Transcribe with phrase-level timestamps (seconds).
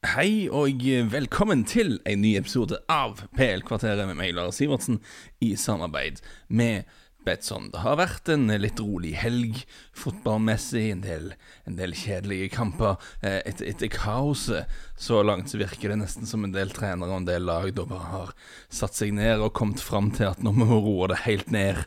[0.00, 0.80] Hei og
[1.12, 4.96] velkommen til en ny episode av PL-kvarteret med meg, Lars Sivertsen,
[5.44, 6.88] i samarbeid med
[7.26, 7.66] Betson.
[7.68, 9.58] Det har vært en litt rolig helg
[9.92, 11.26] fotballmessig, en del,
[11.68, 12.96] en del kjedelige kamper.
[13.20, 17.20] Eh, etter, etter kaoset så langt så virker det nesten som en del trenere og
[17.20, 18.32] en del lag da bare har
[18.72, 21.84] satt seg ned og kommet fram til at nå må vi roe det helt ned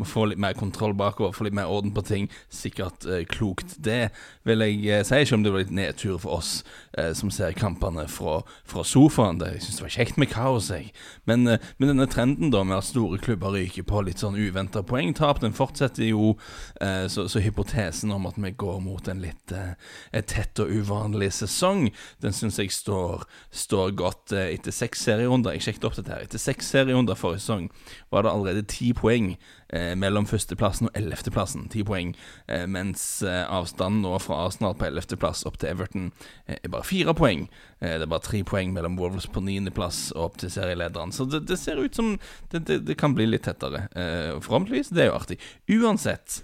[0.00, 2.28] må få litt mer kontroll bakover, få litt mer orden på ting.
[2.52, 4.10] Sikkert eh, klokt, det,
[4.46, 5.20] vil jeg eh, si.
[5.22, 6.52] Ikke om det var litt nedtur for oss
[6.98, 9.38] eh, som ser kampene fra, fra sofaen.
[9.40, 10.90] Det, jeg syns det var kjekt med kaos, jeg.
[11.30, 14.82] Men, eh, men, denne trenden da med at store klubber ryker på litt sånn uventa
[14.86, 16.34] poengtap, den fortsetter jo.
[16.82, 19.74] Eh, så, så, hypotesen om at vi går mot en litt eh,
[20.26, 21.90] tett og uvanlig sesong,
[22.24, 25.54] den syns jeg står, står godt etter seks serierunder.
[25.54, 26.24] Jeg sjekket opp dette her.
[26.26, 27.68] Etter seks serierunder forrige sesong
[28.10, 29.34] var det allerede ti poeng
[29.68, 32.14] eh, mellom førsteplassen og ellevteplassen, ti poeng.
[32.48, 36.10] Eh, mens eh, avstanden nå fra Arsenal på ellevteplass opp til Everton
[36.46, 37.46] eh, er bare fire poeng.
[37.80, 41.14] Eh, det er bare tre poeng mellom Wolves på niendeplass og opp til serielederen.
[41.14, 42.14] Så det, det ser ut som
[42.52, 43.86] det, det, det, kan bli litt tettere.
[44.44, 44.92] Forhåpentligvis.
[44.94, 45.38] Det er jo artig.
[45.70, 46.40] Uansett,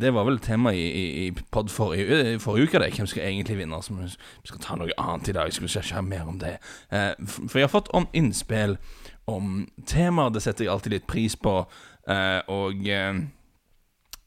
[0.00, 2.92] det var vel tema i, i, i pod forrige, forrige uke, det.
[2.96, 3.78] Hvem skal egentlig vinne?
[3.84, 4.10] Så vi
[4.50, 5.52] skal ta noe annet i dag.
[5.52, 6.56] skal skal ikke ha mer om det.
[6.90, 8.76] For jeg har fått om innspill
[9.30, 10.34] om temaer.
[10.34, 11.62] Det setter jeg alltid litt pris på.
[12.10, 13.20] Uh, og uh,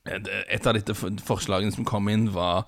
[0.08, 0.96] et av disse
[1.28, 2.66] forslagene som kom inn, var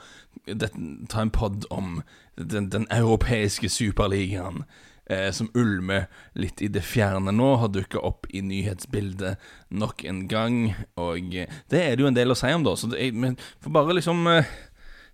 [1.09, 2.01] ta en pod om
[2.35, 4.63] den, den europeiske superligaen.
[5.05, 9.37] Eh, som ulmer litt i det fjerne nå, har dukka opp i nyhetsbildet
[9.69, 10.55] nok en gang.
[10.97, 11.35] Og
[11.69, 12.73] det er det jo en del å si om, da.
[12.73, 14.49] Så det men for bare liksom eh,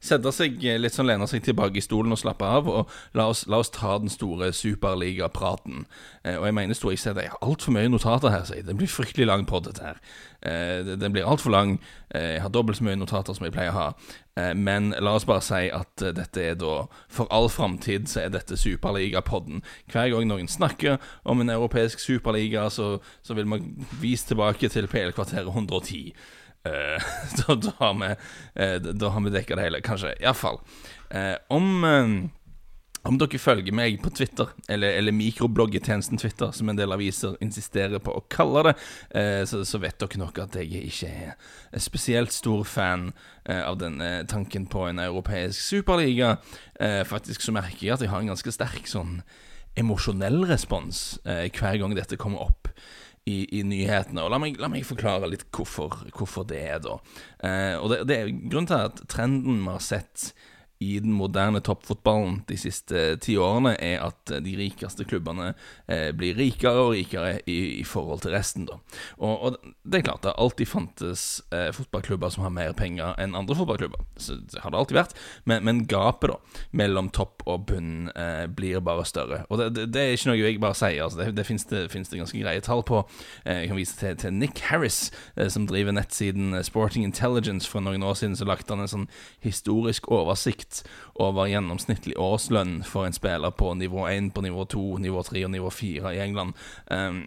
[0.02, 3.28] sette seg eh, litt sånn, lene seg tilbake i stolen og slappe av, og la
[3.32, 5.86] oss, la oss ta den store superligapraten.
[6.24, 8.76] Eh, og jeg mener stort jeg har det er altfor mye notater her, sier Det
[8.78, 10.02] blir fryktelig lang podd, dette her.
[10.42, 11.78] Eh, den blir altfor lang.
[12.10, 13.88] Eh, jeg har dobbelt så mye notater som jeg pleier å ha.
[14.40, 18.26] Eh, men la oss bare si at eh, dette er da For all framtid så
[18.26, 19.62] er dette superligapodden.
[19.92, 24.88] Hver gang noen snakker om en europeisk superliga, så, så vil man vise tilbake til
[24.88, 26.14] PL-kvarteret 110.
[26.68, 27.02] Uh,
[27.40, 28.12] da, da, har vi,
[28.62, 30.14] uh, vi dekka det hele, kanskje.
[30.22, 30.62] Iallfall.
[31.12, 32.32] Uh, om
[33.10, 38.02] om dere følger meg på Twitter, eller, eller mikrobloggetjenesten Twitter, som en del aviser insisterer
[38.04, 38.74] på å kalle det,
[39.18, 43.10] eh, så, så, vet dere nok at jeg ikke er spesielt stor fan
[43.46, 46.36] eh, av denne tanken på en europeisk superliga.
[46.78, 49.24] Eh, faktisk så merker jeg at jeg har en ganske sterk sånn
[49.80, 52.61] emosjonell respons hver gang dette kommer opp
[53.30, 54.24] i, i, nyhetene.
[54.24, 56.98] Og la meg, la meg, forklare litt hvorfor, hvorfor det er, da.
[57.44, 60.32] Eh, og det, det, er grunnen til at trenden vi har sett
[60.82, 65.52] i den moderne toppfotballen de siste ti årene, er at de rikeste klubbene
[65.86, 68.66] eh, blir rikere og rikere i, i, forhold til resten.
[68.66, 68.80] da.
[69.20, 73.14] Og, og, det er klart, det har alltid fantes eh, fotballklubber som har mer penger
[73.22, 74.08] enn andre fotballklubber.
[74.18, 75.14] Så det har det alltid vært.
[75.46, 76.40] Men, men gapet da,
[76.82, 79.44] mellom topp og bunn eh, blir bare større.
[79.50, 81.04] Og det, det, det, er ikke noe jeg bare sier.
[81.06, 83.04] altså Det, det finnes det, finnes det ganske greie tall på.
[83.46, 85.04] Eh, jeg kan vise til, til Nick Harris,
[85.36, 87.70] eh, som driver nettsiden Sporting Intelligence.
[87.70, 89.08] For noen år siden så lagde han en sånn
[89.46, 90.71] historisk oversikt
[91.22, 95.54] over gjennomsnittlig årslønn for en spiller på nivå 1, på nivå 2, nivå 3 og
[95.56, 96.58] nivå 4 i England.
[96.92, 97.24] Um,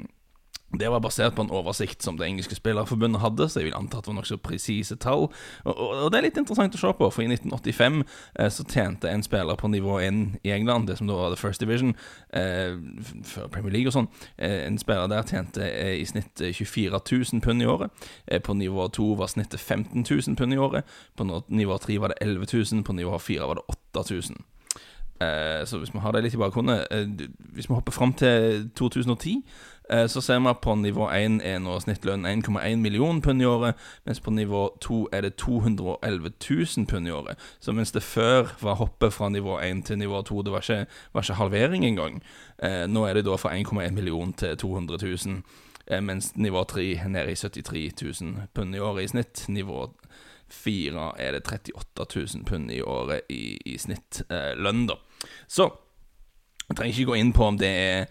[0.79, 3.99] det var basert på en oversikt som det engelske spillerforbundet hadde, så jeg vil anta
[3.99, 5.29] at det var nokså presise tall.
[5.65, 9.11] Og, og, det er litt interessant å se på, for i 1985 eh, så tjente
[9.11, 11.95] en spiller på nivå 1 i England, det som da var the first division,
[12.33, 12.79] eh,
[13.27, 17.13] før Premier League og sånn, eh, en spiller der tjente eh, i snitt 24 eh,
[17.33, 18.09] 000 pund i året.
[18.27, 20.89] Eh, på nivå 2 var snittet 15 000 pund i året.
[21.17, 24.45] På nivå 3 var det 11 000, på nivå 4 var det 8000.
[25.65, 26.89] så hvis vi har det litt i bakhodet
[27.55, 31.59] Hvis vi hopper fram til 2010 Eh, så ser vi at på nivå 1 er
[31.61, 36.87] nå snittlønn 1,1 million pund i året, mens på nivå 2 er det 211 000
[36.89, 37.41] pund i året.
[37.61, 40.87] Så mens det før var hoppet fra nivå 1 til nivå 2, det var ikke,
[41.13, 42.23] var ikke halvering engang,
[42.59, 45.43] eh, nå er det da fra 1,1 million til 200 000.
[45.87, 49.45] Eh, mens nivå 3 er nede i 73 000 pund i året i snitt.
[49.49, 49.91] Nivå
[50.49, 52.07] 4 er det 38
[52.37, 54.97] 000 pund i året i, i snitt eh, lønn, da.
[55.49, 55.69] Så
[56.69, 58.07] jeg trenger ikke gå inn på om det er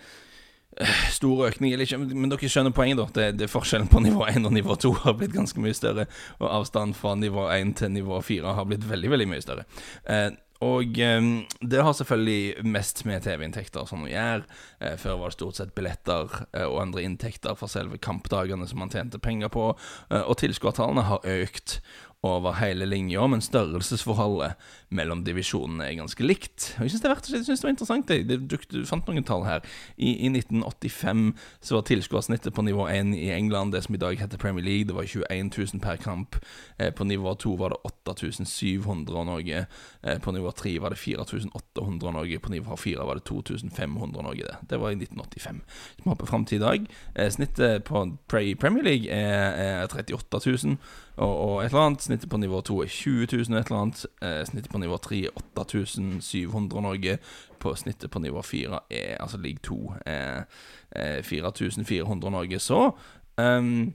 [1.14, 3.10] stor økning, eller ikke, men dere skjønner poenget, da.
[3.14, 6.08] Det, det Forskjellen på nivå 1 og nivå 2 har blitt ganske mye større.
[6.40, 9.68] Og avstanden fra nivå 1 til nivå 4 har blitt veldig, veldig mye større.
[10.10, 10.31] Eh,
[10.64, 11.25] og eh,
[11.62, 14.46] det har selvfølgelig mest med TV-inntekter som å gjøre.
[14.80, 18.80] Eh, før var det stort sett billetter eh, og andre inntekter fra selve kampdagene som
[18.84, 19.72] man tjente penger på.
[20.10, 21.81] Eh, og tilskuertallene har økt.
[22.24, 24.54] over hele linja, men størrelsesforholdet
[24.95, 26.69] mellom divisjonene er ganske likt.
[26.78, 28.13] Og jeg syns det, er verdt å si, jeg synes det, var interessant.
[28.13, 28.40] Jeg,
[28.72, 29.66] du fant noen tall her.
[29.98, 31.24] I, i 1985
[31.63, 34.88] så var tilskuersnittet på nivå 1 i England det som i dag heter Premier League.
[34.90, 36.38] Det var 21 000 per kamp.
[36.78, 39.63] Eh, på nivå 2 var det 8700 og noe.
[40.04, 42.42] Eh, på nivå 3 var det 4800 og noe.
[42.44, 44.36] På nivå 4 var det 2500 og noe.
[44.44, 45.63] Det, det var i 1985.
[45.98, 46.92] Så vi hopper fram til i dag.
[47.16, 50.78] Eh, snittet på Premier League er, er 38 000
[51.18, 52.01] og, og, et eller annet.
[52.01, 54.06] Snittet på nivå 2 er 20 000 et eller annet.
[54.22, 57.18] Eh, snittet på nivå 3 er 8700 Norge.
[57.63, 60.47] På snittet på nivå 4 er altså league 2 er,
[60.91, 62.59] er 4400 Norge.
[62.59, 62.91] Så
[63.38, 63.94] um,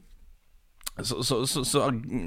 [1.02, 1.82] så, så, så, så,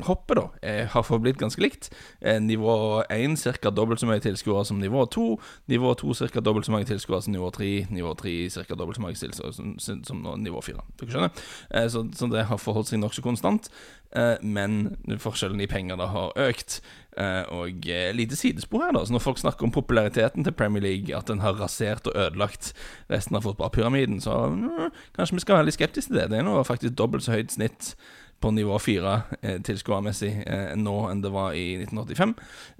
[0.07, 1.89] hoppet da eh, har forblitt ganske likt.
[2.21, 3.69] Eh, nivå 1 ca.
[3.69, 5.25] dobbelt så mange tilskuere som nivå 2.
[5.67, 6.39] Nivå 2 ca.
[6.39, 7.87] dobbelt så mange tilskuere som nivå 3.
[7.91, 8.75] Nivå 3 ca.
[8.75, 10.85] dobbelt så mange tilskuere som, som, nivå 4.
[10.99, 11.43] Dere skjønner?
[11.75, 13.67] Eh, så, det har forholdt seg nokså konstant.
[14.15, 16.79] Eh, men forskjellen i penger da har økt.
[17.17, 19.03] Eh, og eh, lite sidespor her, da.
[19.05, 22.71] Så når folk snakker om populariteten til Premier League, at den har rasert og ødelagt
[23.11, 26.29] resten av fotballpyramiden, så mm, kanskje vi skal være litt skeptiske til det.
[26.31, 27.95] Det er nå faktisk dobbelt så høyt snitt
[28.41, 32.33] på nivå 4 eh, tilskuermessig eh, nå enn det var i 1985.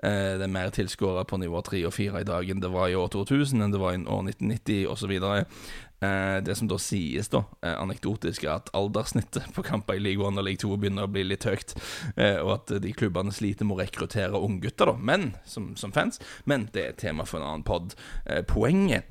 [0.03, 2.89] Eh, det er mer tilskuere på nivå 3 og 4 i dag enn det var
[2.89, 5.15] i år 2000, enn det var i år 1990 osv.
[6.01, 10.25] Eh, det som da sies, da, eh, anekdotisk, er at alderssnittet på kamper i League
[10.25, 11.75] 1 og League 2 begynner å bli litt høyt,
[12.15, 16.17] eh, og at de klubbene sliter med å rekruttere unggutter, da, men, som, som, fans.
[16.49, 17.93] Men det er tema for en annen pod.
[18.25, 19.05] Eh, poenget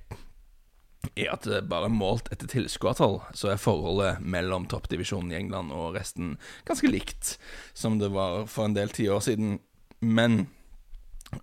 [1.17, 6.35] er at bare målt etter tilskuertall, så er forholdet mellom toppdivisjonen i England og resten
[6.69, 7.37] ganske likt
[7.73, 9.59] som det var for en del tiår siden.
[10.01, 10.45] Men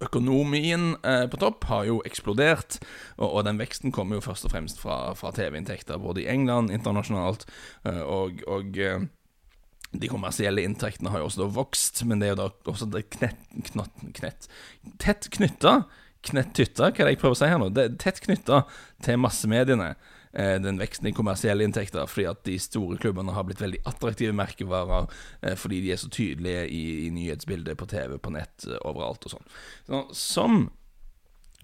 [0.03, 2.79] økonomien eh, på topp har jo eksplodert,
[3.17, 7.47] og, den veksten kommer jo først og fremst fra, fra TV-inntekter, både i England, internasjonalt,
[7.87, 9.07] eh, og, og eh,
[9.97, 13.07] de kommersielle inntektene har jo også da vokst, men det er jo da også det
[13.15, 13.39] knett,
[13.71, 14.49] knott, knett,
[15.01, 15.79] tett knytta
[16.27, 17.69] knettytta, hva er det jeg prøver å si her nå?
[17.73, 18.61] Det er tett knytta
[19.05, 19.89] til massemediene,
[20.33, 24.35] eh, den veksten i kommersielle inntekter, fordi at de store klubbene har blitt veldig attraktive
[24.37, 25.07] merkevarer
[25.41, 29.29] eh, fordi de er så tydelige i, i nyhetsbildet på TV, på nett, eh, overalt
[29.29, 29.49] og sånn.
[29.87, 30.59] Så, som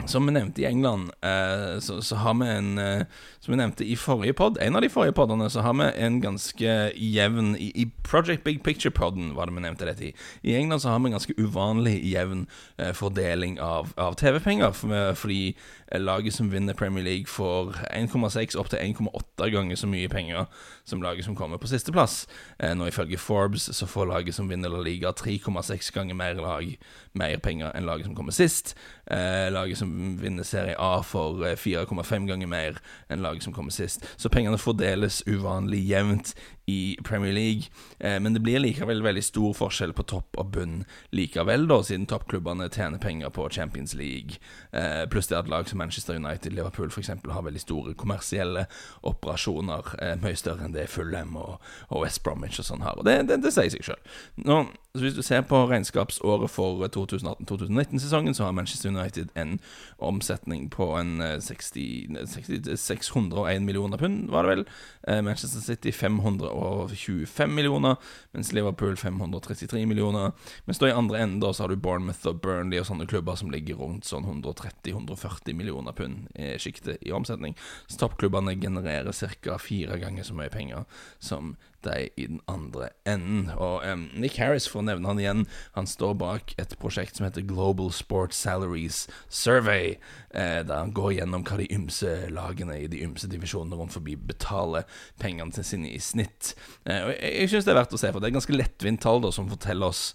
[0.06, 3.06] som vi nevnte i England, eh, så, har vi en eh,
[3.40, 6.22] Som vi nevnte i forrige pod, en av de forrige podene, så har vi en
[6.22, 10.14] ganske jevn I, i Project Big Picture-poden var det vi nevnte dette i.
[10.42, 12.48] I England så har vi en ganske uvanlig jevn
[12.78, 15.56] eh, fordeling av, av TV-penger, for, fordi
[16.00, 20.46] laget som vinner Premier League, får 1,6 opp til 1,8 ganger så mye penger
[20.86, 22.28] som laget som kommer på sisteplass.
[22.60, 26.78] Eh, nå ifølge Forbes så får laget som vinner La Liga 3,6 ganger mer, lag,
[27.14, 28.76] mer penger enn laget som kommer sist.
[29.06, 33.72] Eh, laget som vinner Serie A får 4,5 eh, ganger mer enn laget som kommer
[33.72, 34.06] sist.
[34.18, 36.34] Så pengene fordeles uvanlig jevnt
[36.66, 37.64] i Premier League.
[38.00, 40.84] Eh, men det blir likevel veldig stor forskjell på topp og bunn
[41.16, 44.40] likevel, da, siden toppklubbene tjener penger på Champions League.
[44.72, 47.10] Eh, pluss det at lag som Manchester United, Liverpool f.eks.
[47.10, 48.66] har veldig store kommersielle
[49.04, 53.00] operasjoner, eh, mye større enn det Fulham og, og, West Bromwich og sånn har.
[53.00, 54.72] Og det, det, det sier seg sjøl.
[54.94, 59.58] Hvis du ser på regnskapsåret for 2018-2019-sesongen, så har Manchester United en
[59.98, 64.66] omsetning på en 60, 60 601 millioner pund, var det vel.
[65.08, 67.98] Manchester City 525 millioner,
[68.32, 70.32] mens Liverpool 533 millioner.
[70.66, 73.52] Mens da i andre enden så har du Bournemouth og Burnley og sånne klubber som
[73.52, 77.58] ligger rundt sånn 130-140 millioner pund i sjiktet i omsetning.
[77.88, 79.60] Så toppklubbene genererer ca.
[79.60, 80.88] fire ganger så mye penger
[81.20, 81.56] som
[81.88, 83.50] de i den andre enden.
[83.56, 85.46] Og um, Nick Harris, for å nevne han igjen,
[85.78, 89.98] han står bak et prosjekt som heter Global Sport Salaries Survey,
[90.34, 94.16] eh, der han går gjennom hva de ymse lagene i de ymse divisjonene rundt forbi
[94.18, 94.88] betaler
[95.22, 96.54] pengene sine i snitt.
[96.86, 99.04] Eh, og Jeg, jeg syns det er verdt å se, for det er ganske lettvint
[99.04, 100.08] tall som forteller oss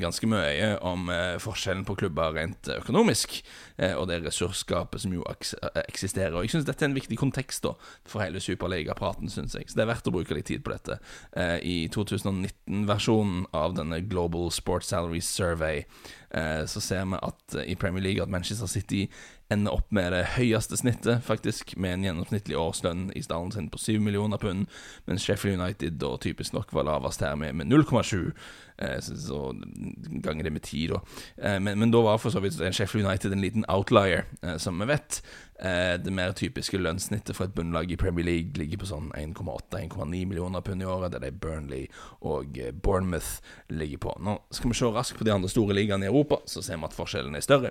[0.00, 3.36] ganske mye om eh, forskjellen på klubber rent økonomisk,
[3.76, 6.34] eh, og det ressursskapet som jo eksisterer.
[6.34, 7.74] Og Jeg syns dette er en viktig kontekst da,
[8.08, 9.68] for hele superligapraten, syns jeg.
[9.68, 10.98] Så det er verdt å bruke litt tid på dette.
[11.36, 15.84] Eh, I 2019-versjonen av denne Global Sports Salary Survey
[16.34, 19.08] eh, så ser vi at eh, i Premier League at Manchester City
[19.52, 23.78] ender opp med det høyeste snittet, faktisk, med en gjennomsnittlig årslønn i stallen sin på
[23.78, 24.66] 7 millioner pund,
[25.08, 28.32] mens Sheffield United da typisk nok var lavest her med, med 0,7.
[28.78, 29.54] Eh, så,
[30.22, 31.00] ganger det med tid da.
[31.36, 34.78] Eh, men, men, da var for så vidt Sheffield United en liten outlier, eh, som
[34.80, 35.22] vi vet.
[36.04, 40.60] Det mer typiske lønnssnittet for et bunnlag i Premier League ligger på sånn 1,8-1,9 millioner
[40.66, 41.12] pund i året.
[41.12, 41.86] Det er det Burnley
[42.26, 43.38] og Bournemouth
[43.70, 44.16] ligger på.
[44.20, 46.88] Nå skal vi se raskt på de andre store ligaene i Europa, så ser vi
[46.88, 47.70] at forskjellen er større.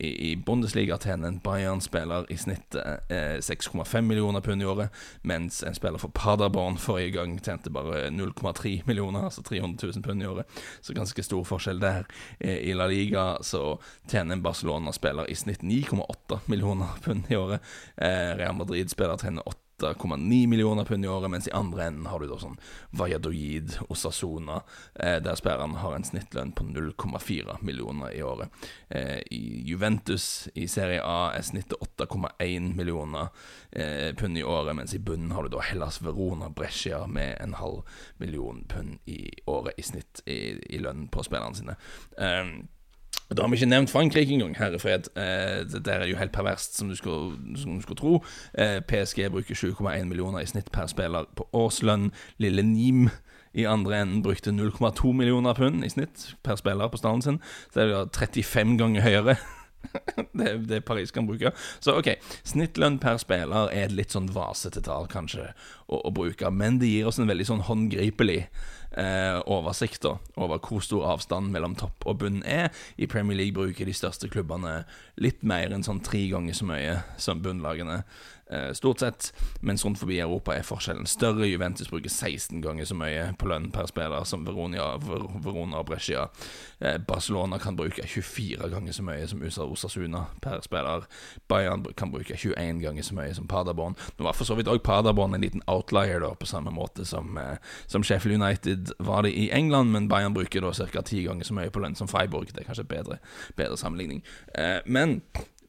[0.00, 4.88] I, i Bundesliga tjener en Bayern-spiller i snitt eh, 6,5 millioner pund i året,
[5.22, 10.24] mens en spiller for Paderborn forrige gang tjente bare 0,3 millioner, altså 300 000 pund
[10.24, 10.37] i året.
[10.38, 10.64] Året.
[10.80, 12.08] Så ganske stor forskjell der.
[12.40, 13.78] Eh, I La Liga så
[14.10, 17.60] tjener en Barcelona-spiller i snitt 9,8 millioner pund i året.
[17.96, 22.20] Eh, Real Madrid-spiller tjener 8 8,9 millioner pund i året, mens i andre enden har
[22.20, 22.58] du da sånn
[22.98, 24.62] Valladolid, Osasona,
[24.94, 28.54] eh, der spillerne har en snittlønn på 0,4 millioner i året.
[28.88, 33.28] Eh, I Juventus i Serie A er snittet 8,1 millioner
[33.70, 37.54] eh, pund i året, mens i bunnen har du da Hellas Verona Brescia med en
[37.58, 37.84] halv
[38.18, 41.78] million pund i året i snitt i, i lønn på spillerne sine.
[43.30, 45.08] Um, da har vi ikke nevnt Frankrike engang, herrefred.
[45.16, 48.24] Eh, det er jo helt perverst, som du skulle, som du skulle tro.
[48.58, 52.10] Eh, PSG bruker 7,1 millioner i snitt per spiller på årslønn.
[52.38, 53.10] Lille Nim
[53.54, 57.40] i andre enden brukte 0,2 millioner pund i snitt per spiller på stallen sin.
[57.70, 59.36] Så det er jo 35 ganger høyere.
[60.38, 61.52] det, det Paris kan bruke.
[61.80, 62.10] Så ok,
[62.46, 65.50] snittlønn per spiller er et litt sånn vasete tall, kanskje,
[65.86, 66.50] å, å, bruke.
[66.50, 68.42] Men det gir oss en veldig sånn håndgripelig
[68.98, 72.72] eh, oversikt da, over hvor stor avstand mellom topp og bunn er.
[72.98, 74.82] I Premier League bruker de største klubbene
[75.22, 78.02] litt mer enn sånn tre ganger så mye som bunnlagene.
[78.50, 81.46] Eh, stort sett, mens rundt forbi Europa er forskjellen større.
[81.48, 84.94] Juventus bruker 16 ganger så mye på lønn per spiller som Veronia,
[85.44, 86.28] Verona og Brescia.
[86.80, 91.04] Eh, Barcelona kan bruke 24 ganger så mye som USA Osasuna per spiller.
[91.48, 93.98] Bayern kan bruke 21 ganger så mye som Paderborn.
[94.16, 97.36] Nå var for så vidt òg Paderborn en liten outlier, da, på samme måte som,
[97.36, 101.02] eh, som Sheffield United var det i England, men Bayern bruker da ca.
[101.02, 102.48] ti ganger så mye på lønn som Freiburg.
[102.54, 103.18] Det er kanskje bedre,
[103.56, 104.22] bedre sammenligning.
[104.86, 105.20] men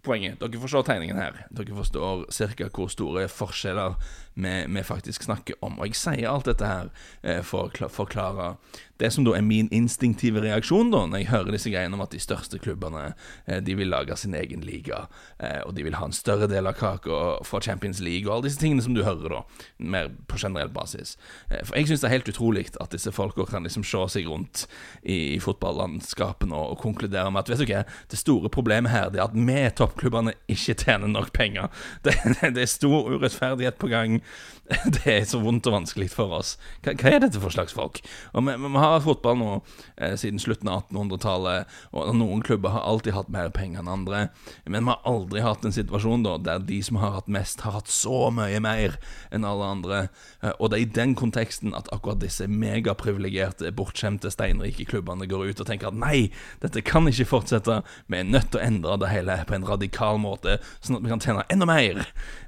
[0.06, 0.40] poenget.
[0.40, 1.44] Dere forstår tegningen her.
[1.56, 2.70] Dere forstår ca.
[2.74, 3.98] hvor store forskjeller
[4.34, 5.80] vi, vi, faktisk snakker om.
[5.80, 6.92] Og jeg sier alt dette her
[7.24, 8.54] eh, for å forklare
[9.00, 12.14] det som da er min instinktive reaksjon da når jeg hører disse greiene om at
[12.14, 13.14] de største klubbene
[13.48, 15.06] eh, de vil lage sin egen liga,
[15.40, 18.50] eh, og de vil ha en større del av kaka fra Champions League, og alle
[18.50, 19.42] disse tingene som du hører, da,
[19.80, 21.16] mer på generell basis.
[21.50, 24.28] Eh, for jeg syns det er helt utrolig at disse folka kan liksom se seg
[24.30, 24.66] rundt
[25.02, 29.24] i, i fotballandskapene og, konkludere med at vet du hva, det store problemet her er
[29.26, 31.70] at vi toppklubbene ikke tjener nok penger.
[32.04, 34.20] Det, det, det er stor urettferdighet på gang.
[34.96, 36.54] Det er så vondt og vanskelig for oss.
[36.86, 38.02] Hva, hva er dette for slags folk?
[38.38, 39.50] Og vi, vi har fotball nå
[39.98, 44.22] eh, siden slutten av 1800-tallet, og noen klubber har alltid hatt mer penger enn andre.
[44.70, 47.80] Men vi har aldri hatt en situasjon da der de som har hatt mest, har
[47.80, 49.00] hatt så mye mer
[49.34, 50.02] enn alle andre.
[50.44, 55.50] Eh, og det er i den konteksten at akkurat disse megaprivilegerte, bortskjemte, steinrike klubbene går
[55.50, 56.28] ut og tenker at nei,
[56.62, 60.22] dette kan ikke fortsette, vi er nødt til å endre det hele på en radikal
[60.22, 62.06] måte, sånn at vi kan tjene enda mer.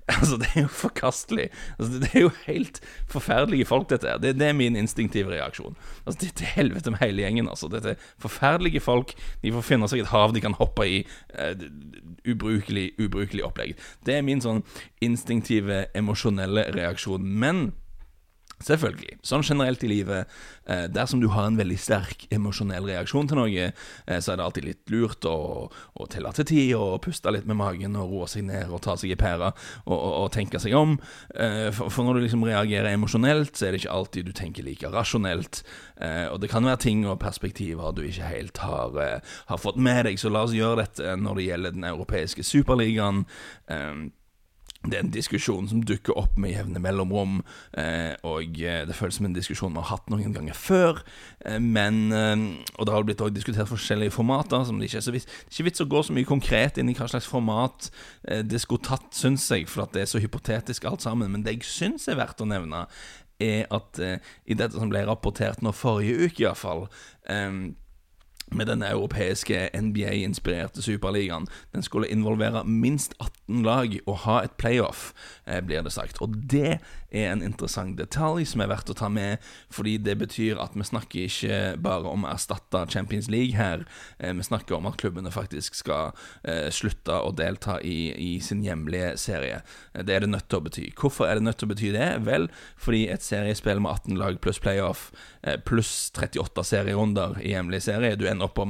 [0.21, 1.49] Altså, det er jo forkastelig.
[1.79, 4.17] Altså, det er jo helt forferdelige folk, dette her.
[4.17, 5.77] Det, det, er min instinktive reaksjon.
[6.05, 7.69] Altså, det er til helvete med hele gjengen, altså.
[7.71, 9.13] Dette er forferdelige folk.
[9.43, 11.03] De får finne seg et hav de kan hoppe i.
[11.35, 11.53] Uh,
[12.27, 13.77] ubrukelig, ubrukelig opplegg.
[14.05, 14.63] Det er min sånn
[15.01, 17.25] instinktive, emosjonelle reaksjon.
[17.25, 17.71] Men
[18.65, 19.17] Selvfølgelig.
[19.25, 20.29] Sånn generelt i livet,
[20.65, 24.45] eh, dersom du har en veldig sterk emosjonell reaksjon til noe, eh, så er det
[24.45, 28.29] alltid litt lurt å, å telle til ti og puste litt med magen og roe
[28.29, 30.97] seg ned og ta seg i pæra og, og, og, tenke seg om.
[31.35, 34.67] Eh, for, for, når du liksom reagerer emosjonelt, så er det ikke alltid du tenker
[34.67, 35.63] like rasjonelt.
[36.01, 39.77] Eh, og det kan være ting og perspektiver du ikke helt har, eh, har, fått
[39.77, 43.25] med deg, så la oss gjøre dette når det gjelder den europeiske superligaen.
[43.69, 44.09] Eh,
[44.81, 47.41] det er en diskusjon som dukker opp med jevne mellomrom,
[47.77, 51.03] eh, og eh, det føles som en diskusjon vi har hatt noen ganger før.
[51.45, 52.45] Eh, men eh,
[52.79, 55.67] Og det har blitt også diskutert forskjellige formater, som det ikke er så vits, ikke
[55.69, 57.91] vits å gå så mye konkret inn i hva slags format
[58.25, 61.29] eh, det skulle tatt, syns jeg, for at det er så hypotetisk alt sammen.
[61.29, 62.87] Men det jeg syns er verdt å nevne,
[63.41, 64.17] er at eh,
[64.49, 66.87] i dette som ble rapportert nå forrige uke, iallfall
[67.29, 67.69] eh,
[68.51, 71.47] med den europeiske NBA-inspirerte superligaen.
[71.73, 75.11] Den skulle involvere minst 18 lag og ha et playoff,
[75.47, 76.21] eh, blir det sagt.
[76.21, 76.79] Og det
[77.11, 80.87] er en interessant detalj som er verdt å ta med, fordi det betyr at vi
[80.87, 83.85] snakker ikke bare om å erstatte Champions League her,
[84.19, 88.63] eh, vi snakker om at klubbene faktisk skal eh, slutte å delta i, i sin
[88.65, 89.61] hjemlige serie.
[89.93, 90.87] Det er det nødt til å bety.
[90.97, 92.09] Hvorfor er det nødt til å bety det?
[92.25, 92.49] Vel,
[92.79, 95.09] fordi et seriespill med 18 lag pluss playoff,
[95.65, 98.65] pluss 38 serierunder i hjemlig serie, du ender opp på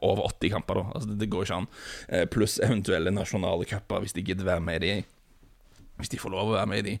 [0.00, 0.74] over 80 kamper.
[0.74, 1.68] da Altså det, går ikke an.
[2.08, 5.13] Eh, pluss eventuelle nasjonale cuper, hvis de gidder være med i de.
[6.00, 6.94] Hvis de får lov å være med i de.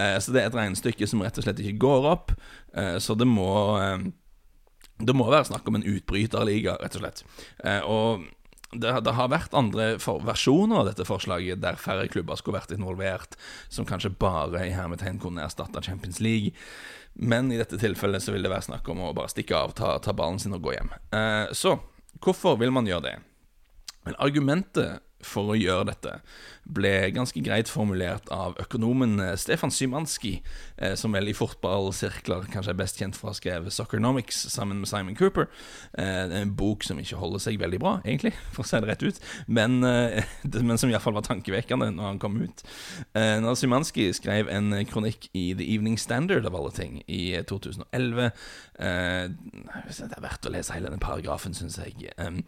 [0.00, 2.34] Eh, så det er et regnestykke som rett og slett ikke går opp.
[2.76, 3.50] Eh, så det må
[4.94, 7.24] Det må være snakk om en utbryterliga, rett og slett.
[7.82, 8.22] og
[8.78, 13.36] det, det, har vært andre versjoner av dette forslaget der færre klubber skulle vært involvert,
[13.72, 16.54] som kanskje bare i hermetegn kunne erstatta Champions League.
[17.14, 19.96] Men i dette tilfellet så vil det være snakk om å bare stikke av, ta,
[20.02, 20.90] ta ballen sin og gå hjem.
[21.14, 21.76] Eh, så
[22.24, 23.16] hvorfor vil man gjøre det?
[24.04, 26.18] Men argumentet for å gjøre dette
[26.64, 30.38] ble ganske greit formulert av økonomen eh, Stefan Symanski,
[30.76, 34.80] eh, som vel i fotballsirkler kanskje er best kjent for å ha skrevet Soccernomics sammen
[34.80, 35.50] med Simon Cooper.
[35.98, 39.04] Eh, en bok som ikke holder seg veldig bra, egentlig, for å si det rett
[39.04, 39.78] ut, men,
[40.68, 42.64] men som iallfall var tankevekkende når han kom ut.
[43.14, 48.30] Når Symanski skrev en kronikk i The Evening Standard, av alle ting, i 2011
[48.74, 52.10] Det er verdt å lese hele den paragrafen, syns jeg.
[52.18, 52.42] Um,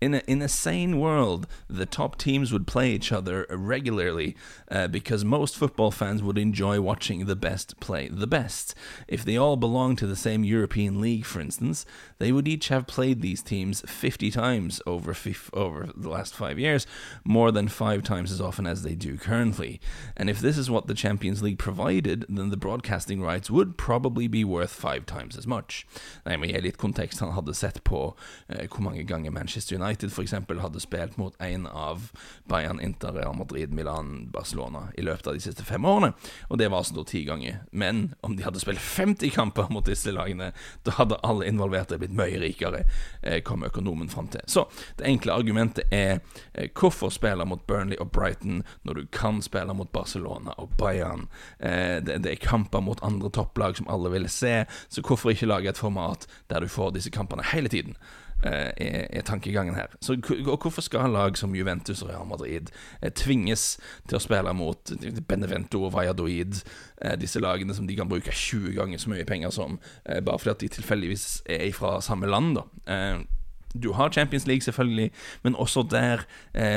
[0.00, 4.36] in, a, in a sane world, the top teams would play each other regularly
[4.70, 8.74] uh, because most football fans would enjoy watching the best play the best.
[9.08, 11.84] If they all belonged to the same European league, for instance,
[12.20, 15.16] they would each have played these teams 50 times over,
[15.54, 16.86] over the last five years,
[17.24, 19.80] more than five times as often as they do currently.
[20.16, 24.28] And if this is what the Champions League provided, then the broadcasting rights would probably
[24.28, 25.86] be worth five times as much.
[26.26, 27.22] Nei, må gi litt kontekst.
[27.24, 28.02] Han hadde sett på
[28.48, 30.36] eh, hvor mange ganger Manchester United f.eks.
[30.36, 32.10] hadde spilt mot en av
[32.48, 36.12] Bayern Inter Real Madrid Milan, Barcelona i løpet av de siste fem årene.
[36.50, 37.62] Og det var altså da ti ganger.
[37.72, 40.52] Men om de hadde spilt 50 kamper mot disse lagene,
[40.84, 42.84] da hadde alle involverte blitt mye rikere,
[43.22, 44.40] eh, kom økonomen fram til.
[44.46, 44.66] Så
[44.98, 46.20] det enkle argumentet er
[46.54, 51.28] eh, hvorfor spille mot Burnley og Brighton når du kan spille mot Barcelona og Bayern?
[51.58, 55.70] Eh, det er kamper mot andre topplag som alle vil se, så hvorfor ikke lage
[55.70, 57.96] et format der du får disse kampene hele tiden?
[58.42, 59.86] Eh, er, er, tankegangen her.
[60.00, 62.70] Så Hvorfor skal lag som Juventus og Real Madrid
[63.02, 63.74] eh, tvinges
[64.08, 64.92] til å spille mot
[65.28, 66.62] Benevento og Valladolid,
[67.04, 70.54] eh, disse lagene som de kan bruke 20 ganger så mye penger som, bare fordi
[70.54, 72.56] at de tilfeldigvis er fra samme land?
[72.56, 73.26] da
[73.70, 75.12] du har Champions League, selvfølgelig,
[75.44, 76.24] men også der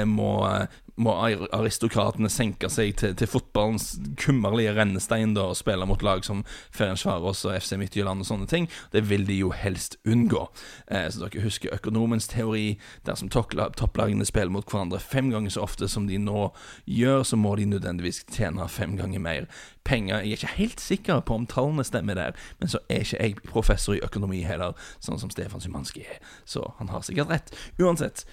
[0.05, 0.45] må,
[0.95, 1.13] må
[1.53, 6.43] aristokratene senke seg til, til fotballens kummerlige rennestein da, og spille mot lag som
[6.75, 8.69] Ferencvaros og FC Midtjylland og sånne ting.
[8.93, 10.45] Det vil de jo helst unngå.
[10.87, 12.77] Eh, så dere husker økonomens teori.
[13.07, 16.49] Dersom topplagene spiller mot hverandre fem ganger så ofte som de nå
[16.85, 19.49] gjør, så må de nødvendigvis tjene fem ganger mer
[19.83, 20.21] penger.
[20.21, 23.35] Jeg er ikke helt sikker på om tallene stemmer der, men så er ikke jeg
[23.49, 26.21] professor i økonomi heller, sånn som Stefan Symanski er.
[26.45, 27.53] Så han har sikkert rett.
[27.81, 28.25] Uansett,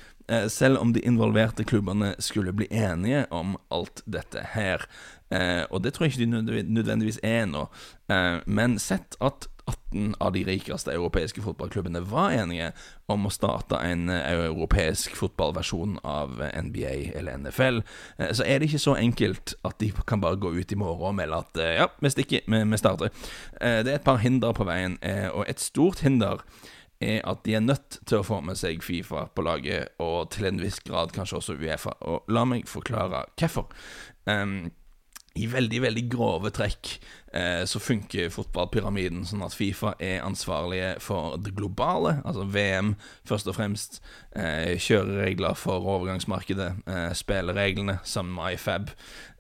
[0.53, 4.87] selv om de involverte klubbene skulle bli enige om alt dette her.
[5.31, 7.69] Eh, og det tror jeg ikke de nødvendigvis er nå.
[8.11, 12.73] Eh, men sett at 18 av de rikeste europeiske fotballklubbene var enige
[13.11, 17.79] om å starte en europeisk fotballversjon av NBA eller NFL,
[18.35, 21.15] så er det ikke så enkelt at de kan bare gå ut i morgen og
[21.21, 23.15] melde at ja, vi stikker, vi starter.
[23.61, 24.99] Det er et par hinder på veien,
[25.37, 26.43] og et stort hinder
[27.01, 30.51] er at de er nødt til å få med seg Fifa på laget, og til
[30.51, 31.97] en viss grad kanskje også Uefa.
[32.09, 33.71] Og la meg forklare hvorfor.
[34.29, 34.71] Um,
[35.38, 36.97] i veldig veldig grove trekk
[37.33, 42.97] eh, så funker fotballpyramiden sånn at Fifa er ansvarlige for det globale, altså VM
[43.29, 44.01] først og fremst.
[44.35, 48.90] Eh, kjøreregler for overgangsmarkedet, eh, spillereglene sammen med IFAB.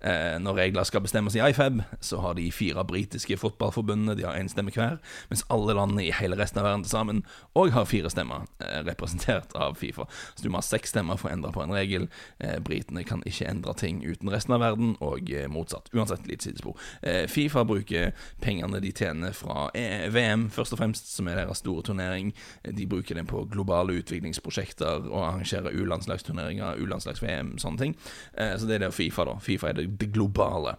[0.00, 4.38] Eh, når regler skal bestemmes i IFAB, så har de fire britiske fotballforbundene De har
[4.38, 4.96] én stemme hver,
[5.28, 7.24] mens alle landene i hele resten av verden til sammen
[7.54, 10.06] òg har fire stemmer, eh, representert av Fifa.
[10.34, 12.08] Så du må ha seks stemmer for å endre på en regel.
[12.40, 15.48] Eh, britene kan ikke endre ting uten resten av verden, og eh,
[15.80, 15.94] motsatt.
[15.94, 16.78] Uansett litt sidespor.
[17.02, 21.58] Eh, Fifa bruker pengene de tjener fra eh, VM, først og fremst, som er deres
[21.58, 22.32] store turnering.
[22.64, 27.96] De bruker den på globale utviklingsprosjekter og arrangerer U-landslagsturneringer, U-landslags-VM, sånne ting.
[28.34, 29.38] så det er det Fifa, da.
[29.40, 30.76] Fifa er det globale.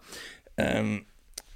[0.58, 1.06] Um,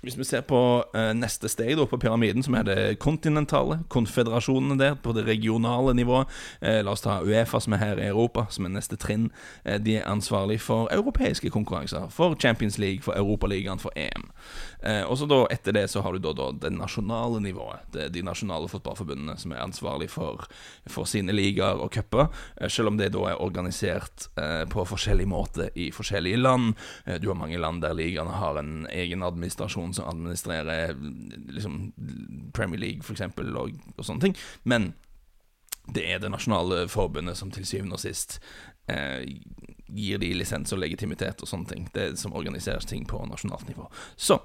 [0.05, 4.77] hvis vi ser på uh, neste steg da, på pyramiden, som er det kontinentale, konfederasjonene
[4.79, 6.29] der, på det regionale nivået
[6.61, 9.31] uh, La oss ta Uefa, som er her i Europa, som er neste trinn.
[9.65, 12.07] Uh, de er ansvarlig for europeiske konkurranser.
[12.13, 14.29] For Champions League, for Europaligaen, for EM.
[15.07, 17.85] Og så da Etter det så har du da, da det nasjonale nivået.
[17.93, 20.45] Det, de nasjonale fotballforbundene som er ansvarlig for,
[20.91, 22.27] for sine ligaer og cuper.
[22.69, 24.27] selv om det da er organisert
[24.69, 26.75] på forskjellig måte i forskjellige land.
[27.21, 30.93] du har mange land der ligaene har en egen administrasjon som administrerer
[31.49, 31.93] liksom,
[32.53, 34.37] Premier League, f.eks., og, og sånne ting.
[34.63, 34.93] Men
[35.93, 38.39] det er det nasjonale forbundet som til syvende og sist
[38.89, 39.21] eh,
[39.87, 41.85] gir de lisens og legitimitet og sånne ting.
[41.93, 43.89] Det som organiseres ting på nasjonalt nivå.
[44.15, 44.39] Så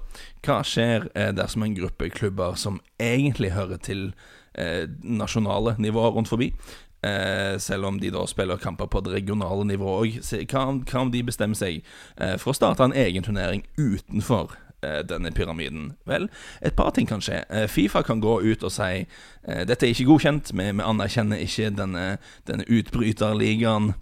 [0.45, 4.11] hva skjer eh, dersom en gruppe klubber som egentlig hører til
[4.53, 6.53] eh, nasjonale nivåer rundt forbi,
[7.01, 10.43] Eh, selv om de da spiller kamper på det regionale nivået òg.
[10.51, 11.79] Hva, hva, om de bestemmer seg
[12.21, 15.93] eh, for å starte en egen turnering utenfor denne pyramiden?
[16.05, 16.29] Vel,
[16.61, 17.43] et par ting kan skje.
[17.49, 21.41] Eh, Fifa kan gå ut og si eh, dette er ikke godkjent, vi, vi anerkjenner
[21.43, 22.05] ikke denne,
[22.49, 23.93] denne utbryterligaen.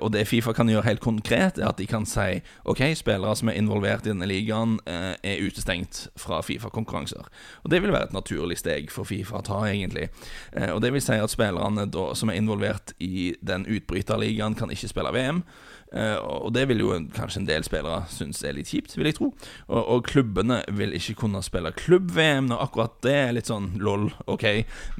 [0.00, 3.48] Og det Fifa kan gjøre helt konkret, er at de kan si ok, spillere som
[3.48, 7.28] er involvert i denne ligaen, er utestengt fra Fifa-konkurranser.
[7.64, 10.10] Og Det vil være et naturlig steg for Fifa å ta, egentlig.
[10.52, 14.92] Og Det vil si at spillerne da, som er involvert i den utbryterligaen, kan ikke
[14.92, 15.44] spille VM.
[15.90, 19.18] Uh, og det vil jo kanskje en del spillere synes er litt kjipt, vil jeg
[19.18, 19.32] tro.
[19.68, 24.10] Og, og klubbene vil ikke kunne spille klubb-VM når akkurat det er litt sånn lol,
[24.30, 24.46] OK.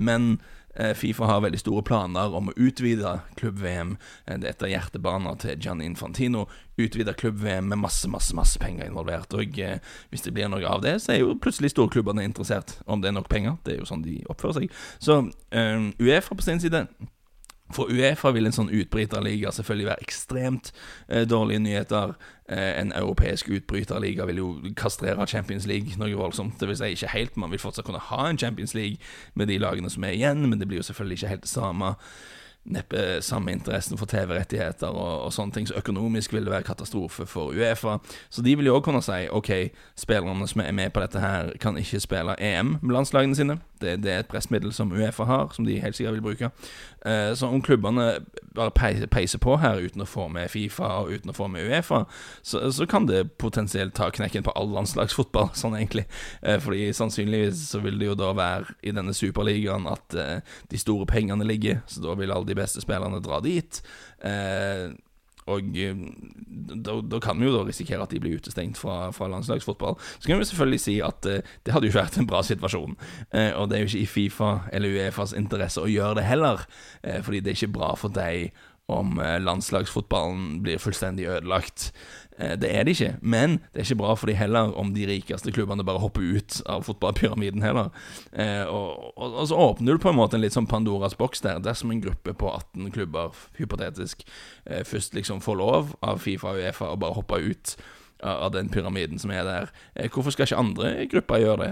[0.00, 0.35] Men
[0.74, 3.96] Eh, Fifa har veldig store planer om å utvide klubb-VM.
[4.26, 6.46] Eh, Dette er hjertebaner til Gianni Infantino.
[6.79, 9.35] Utvide klubb-VM med masse masse, masse penger involvert.
[9.35, 12.79] Og eh, Hvis det blir noe av det, så er jo plutselig storklubbene interessert.
[12.87, 13.59] Om det er nok penger.
[13.64, 14.76] Det er jo sånn de oppfører seg.
[15.03, 16.87] Så um, Uefa på sin side
[17.75, 20.73] for Uefa vil en sånn utbryterliga selvfølgelig være ekstremt
[21.09, 22.15] eh, dårlige nyheter.
[22.51, 26.59] Eh, en europeisk utbryterliga vil jo kastrere Champions League noe voldsomt.
[26.61, 28.99] Det vil si ikke helt, man vil fortsatt kunne ha en Champions League
[29.35, 31.95] med de lagene som er igjen, men det blir jo selvfølgelig ikke helt det samme
[32.71, 35.69] neppe samme interessen for TV-rettigheter og, og, sånne ting.
[35.69, 37.99] Så økonomisk vil det være katastrofe for Uefa.
[38.29, 39.51] Så de vil jo òg kunne si ok,
[39.99, 43.61] spillerne som er med på dette her, kan ikke spille EM med landslagene sine.
[43.81, 46.51] Det, det er et pressmiddel som Uefa har, som de helt sikkert vil bruke.
[47.07, 48.07] Eh, så om klubbene
[48.55, 48.73] bare
[49.09, 52.05] peiser på her uten å få med Fifa og uten å få med Uefa,
[52.43, 56.07] så, så kan det potensielt ta knekken på all landslagsfotball, sånn egentlig.
[56.43, 60.81] Eh, fordi sannsynligvis så vil det jo da være i denne superligaen at eh, de
[60.81, 63.83] store pengene ligger, så da vil alle de beste spillerne dra dit.
[64.25, 64.90] Eh,
[65.51, 66.05] og eh,
[66.71, 69.99] da, da, kan vi jo da risikere at de blir utestengt fra, fra landslagsfotball.
[70.19, 72.97] Så kan vi selvfølgelig si at eh, det hadde jo ikke vært en bra situasjon.
[73.35, 76.67] Eh, og det er jo ikke i Fifa eller Uefas interesse å gjøre det heller,
[77.03, 78.53] eh, fordi det er ikke bra for deg
[78.91, 81.91] om eh, landslagsfotballen blir fullstendig ødelagt.
[82.40, 85.07] Eh, det er det ikke, men det er ikke bra for de heller om de
[85.09, 87.92] rikeste klubbene bare hopper ut av fotballpyramiden heller.
[88.33, 91.44] Eh, og, og, og, så åpner du på en måte en litt sånn Pandoras boks
[91.44, 94.24] der, dersom en gruppe på 18 klubber, hypotetisk,
[94.87, 97.74] først liksom får lov av Fifa og Uefa å bare hoppe ut
[98.20, 99.70] av den pyramiden som er der.
[100.12, 101.70] Hvorfor skal ikke andre grupper gjøre det?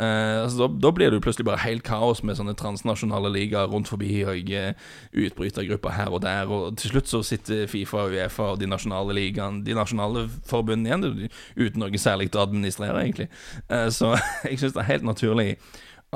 [0.00, 3.70] Uh, altså, da, da, blir det jo plutselig bare helt kaos med sånne transnasjonale ligaer
[3.70, 4.88] rundt forbi og uh,
[5.22, 6.50] utbrytergrupper her og der.
[6.50, 10.90] Og til slutt så sitter Fifa og Uefa og de nasjonale ligaene De nasjonale forbundene
[10.90, 13.30] igjen uten noe særlig å administrere, egentlig.
[13.70, 14.16] Uh, så
[14.48, 15.50] jeg syns det er helt naturlig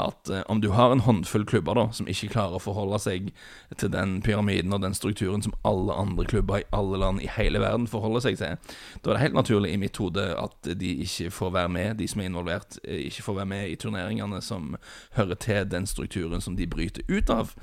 [0.01, 3.31] at eh, om du har en håndfull klubber da som ikke klarer å forholde seg
[3.77, 7.63] til den pyramiden og den strukturen som alle andre klubber i alle land i hele
[7.63, 8.57] verden forholder seg til,
[9.03, 12.09] da er det helt naturlig i mitt hode at de ikke får være med, de
[12.11, 14.77] som er involvert, eh, ikke får være med i turneringene som
[15.17, 17.55] hører til den strukturen som de bryter ut av.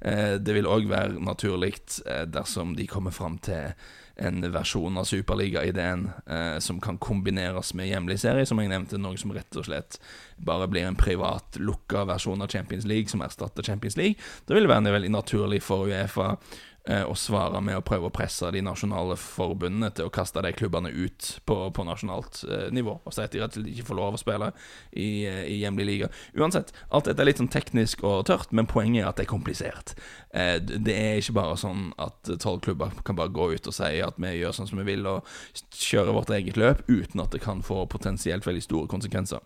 [0.00, 1.74] Eh, det vil òg være naturlig
[2.06, 3.72] eh, dersom de kommer fram til
[4.16, 9.18] en versjon av Superliga-ideen eh, som kan kombineres med hjemlig serie, som jeg nevnte, noe
[9.20, 9.98] som rett og slett
[10.42, 14.20] bare blir en privat, lukka versjon av Champions League som erstatter Champions League.
[14.46, 16.34] Det vil være veldig naturlig for Uefa
[16.82, 20.90] og svare med å prøve å presse de nasjonale forbundene til å kaste de klubbene
[20.90, 23.98] ut på, på nasjonalt eh, nivå, og si at de rett og slett ikke får
[24.00, 24.48] lov å spille
[24.90, 26.10] i, eh, i hjemlig liga.
[26.34, 29.30] Uansett, alt dette er litt sånn teknisk og tørt, men poenget er at det er
[29.30, 29.94] komplisert.
[30.34, 34.02] Eh, det er ikke bare sånn at tolv klubber kan bare gå ut og si
[34.02, 35.30] at vi gjør sånn som vi vil, og
[35.78, 39.42] kjører vårt eget løp, uten at det kan få potensielt veldig store konsekvenser.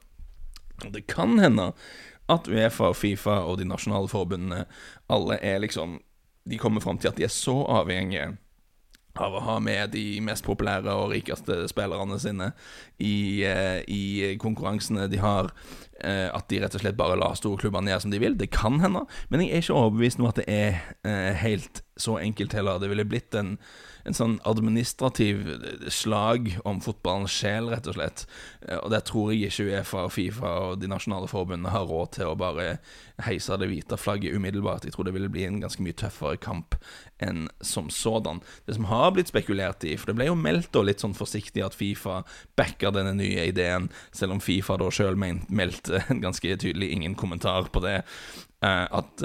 [0.88, 1.72] Det kan hende
[2.32, 4.64] at Uefa, Fifa og de nasjonale forbundene
[5.12, 6.00] alle er liksom
[6.46, 8.36] de kommer fram til at de er så avhengige
[9.20, 12.50] av å ha med de mest populære og rikeste spillerne sine
[12.98, 15.50] i, eh, i konkurransene de har,
[16.00, 18.36] eh, at de rett og slett bare lar storklubbene gjøre som de vil.
[18.36, 22.18] Det kan hende, men jeg er ikke overbevist om at det er eh, helt så
[22.20, 22.78] enkelt heller.
[22.78, 23.58] Det ville blitt en
[24.06, 25.42] en sånn administrativ
[25.92, 28.24] slag om fotballens sjel, rett og slett.
[28.62, 32.14] Eh, og der tror jeg ikke Uefa og Fifa og de nasjonale forbundene har råd
[32.18, 32.76] til å bare
[33.26, 34.86] heise det hvite flagget umiddelbart.
[34.86, 36.78] Jeg tror det ville bli en ganske mye tøffere kamp
[37.22, 38.42] enn som sådan.
[38.68, 41.64] Det som har blitt spekulert i, for det ble jo meldt da litt sånn forsiktig
[41.64, 42.22] at Fifa
[42.58, 47.72] backer denne nye ideen, selv om Fifa da sjøl meldte en ganske tydelig ingen kommentar
[47.72, 48.02] på det.
[48.64, 49.22] Uh, at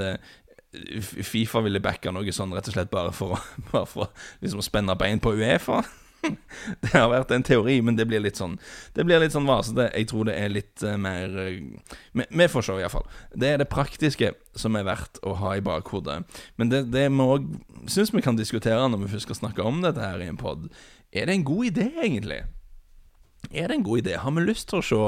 [1.01, 3.39] Fifa ville backa noe sånn rett og slett bare for,
[3.71, 4.12] bare for
[4.43, 5.81] liksom å spenne bein på Uefa.
[6.84, 8.60] Det har vært en teori, men det blir litt sånn
[8.93, 9.88] Det blir litt sånn vasete.
[9.95, 13.07] Jeg tror det er litt uh, mer uh, Vi får se, iallfall.
[13.34, 16.21] Det er det praktiske som er verdt å ha i bakhodet.
[16.62, 17.49] Men det, det vi òg
[17.89, 20.69] syns vi kan diskutere når vi først skal snakke om dette her i en pod,
[21.12, 22.43] er det en god idé, egentlig?
[23.54, 24.18] Er det en god idé?
[24.18, 25.00] Har vi lyst til å se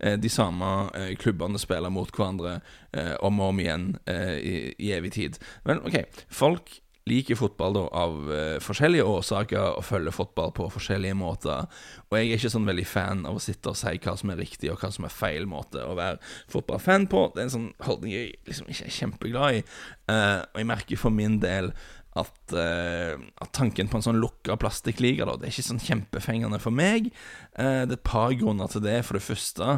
[0.00, 2.60] eh, de samme eh, klubbene spille mot hverandre
[2.96, 5.40] eh, om og om igjen i, evig tid?
[5.68, 8.18] Vel, ok, folk liker fotball da, av
[8.62, 11.64] forskjellige årsaker og følger fotball på forskjellige måter.
[12.06, 14.38] Og jeg er ikke sånn veldig fan av å sitte og si hva som er
[14.38, 16.20] riktig og hva som er feil måte å være
[16.52, 17.24] fotballfan på.
[17.32, 19.64] Det er en sånn holdning jeg liksom ikke er kjempeglad i.
[20.12, 21.72] Og jeg merker for min del
[22.18, 26.74] at, uh, at, tanken på en sånn lukka plastikkliga Det er ikke sånn kjempefengende for
[26.74, 27.12] meg.
[27.54, 28.96] Uh, det er et par grunner til det.
[29.06, 29.76] For det første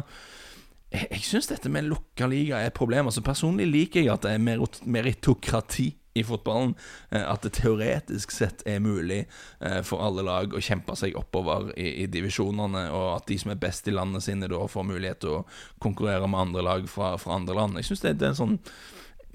[0.93, 3.09] Jeg, jeg syns dette med lukka liga er et problem.
[3.09, 6.75] Altså Personlig liker jeg at det er meritokrati i fotballen.
[7.09, 9.23] Eh, at det teoretisk sett er mulig
[9.59, 13.53] eh, for alle lag å kjempe seg oppover i, i, divisjonene, og at de som
[13.53, 15.45] er best i landet sine, da får mulighet til å
[15.83, 17.79] konkurrere med andre lag fra, fra andre land.
[17.81, 18.59] Jeg synes det, det er en sånn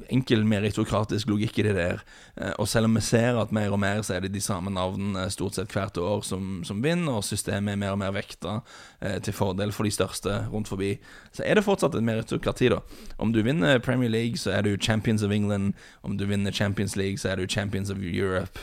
[0.07, 2.03] enkel meritokratisk logikk i det der.
[2.37, 4.71] Eh, og selv om vi ser at mer og mer så er det de samme
[4.75, 8.61] navnene stort sett hvert år som, som vinner, og systemet er mer og mer vekta
[9.01, 10.95] eh, til fordel for de største rundt forbi,
[11.33, 12.83] så er det fortsatt et meritokrati, da.
[13.19, 15.75] Om du vinner Premier League, så er du Champions of England.
[16.03, 18.59] Om du vinner Champions League, så er du Champions of Europe.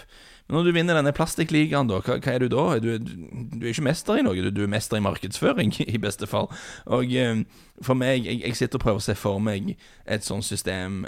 [0.48, 2.66] Men når du vinner denne plastikkligaen, hva, hva, er du da?
[2.78, 6.30] Du, du, er ikke mester i noe, du, du, er mester i markedsføring, i beste
[6.30, 6.52] fall.
[6.86, 7.42] Og eh,
[7.82, 9.74] for meg, jeg, jeg sitter og prøver å se for meg
[10.06, 11.06] et sånt system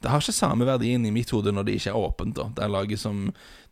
[0.00, 2.36] det har ikke samme verdien i mitt hode når det ikke er åpent.
[2.36, 3.26] da Det er laget som,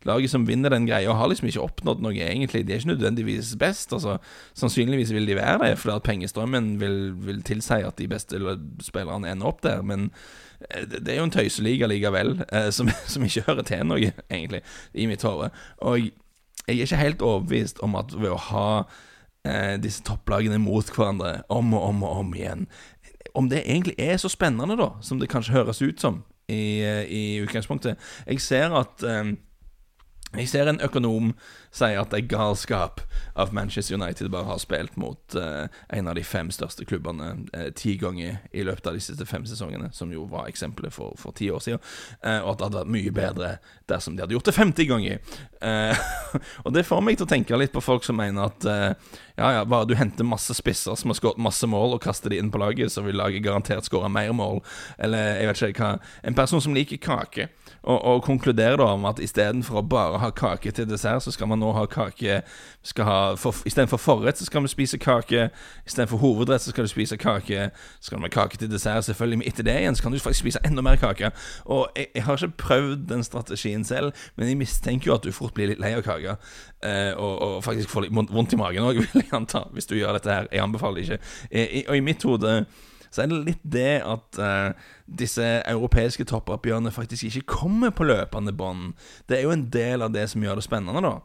[0.05, 2.67] laget som vinner den greia, har liksom ikke oppnådd noe, egentlig.
[2.67, 3.93] De er ikke nødvendigvis best.
[3.93, 4.19] Altså,
[4.53, 8.37] sannsynligvis vil de være det, fordi at pengestrømmen vil, vil tilsi at de beste
[8.85, 9.81] spillerne ender opp der.
[9.81, 10.11] Men
[10.69, 14.61] eh, det er jo en tøyseliga likevel, eh, som, som, ikke hører til noe, egentlig,
[14.93, 15.49] i mitt hode.
[15.81, 18.69] Og jeg er ikke helt overbevist om at ved å ha
[19.47, 22.67] eh, disse topplagene mot hverandre om og om og om igjen
[23.35, 27.03] om det egentlig er så spennende, da, som det kanskje høres ut som i, eh,
[27.05, 27.97] i utgangspunktet.
[28.27, 29.37] Jeg ser at um,
[30.37, 31.33] jeg ser en økonom
[31.71, 33.01] si at det er galskap
[33.39, 37.69] at Manchester United bare har spilt mot uh, en av de fem største klubbene uh,
[37.77, 41.35] ti ganger i løpet av de siste fem sesongene, som jo var eksempelet for, for
[41.37, 41.83] ti år siden,
[42.25, 43.51] uh, og at det hadde vært mye bedre
[43.89, 45.37] dersom de hadde gjort det 50 ganger.
[46.63, 48.67] og det får meg til å tenke litt på folk som mener at
[49.39, 52.39] ja, ja, bare du henter masse spisser som har skåret masse mål, og kaster de
[52.39, 54.61] inn på laget, så vil laget garantert skåre mer mål.
[55.01, 57.47] Eller jeg vet ikke hva En person som liker kake
[57.81, 61.49] og, og konkluderer da om at istedenfor å bare ha kake til dessert, så skal
[61.51, 62.41] man nå ha kake
[62.83, 65.49] skal ha, for, Istedenfor forrett så skal vi spise kake.
[65.87, 67.69] Istedenfor hovedrett så skal du spise kake.
[67.99, 69.37] Så skal du ha kake til dessert, selvfølgelig.
[69.37, 71.31] Men etter det igjen så kan du faktisk spise enda mer kake.
[71.65, 75.31] Og jeg, jeg har ikke prøvd den strategien selv, men jeg mistenker jo at du
[75.35, 76.37] fort blir litt lei av kake.
[76.83, 79.97] Eh, og, og, faktisk får litt vondt i magen òg, vil jeg anta, hvis du
[79.99, 80.47] gjør dette her.
[80.51, 81.33] Jeg anbefaler det ikke.
[81.51, 82.61] Eh, og i mitt hode
[83.09, 88.53] så er det litt det at uh, disse europeiske toppoppgjørene faktisk ikke kommer på løpende
[88.53, 88.93] bånd.
[89.25, 91.15] Det er jo en del av det som gjør det spennende, da.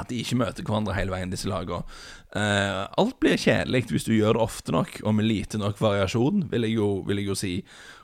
[0.00, 1.82] At de ikke møter hverandre hele veien, disse lagene.
[2.32, 6.46] Uh, alt blir kjedelig hvis du gjør det ofte nok, og med lite nok variasjon,
[6.52, 7.52] vil jeg jo, vil jeg jo si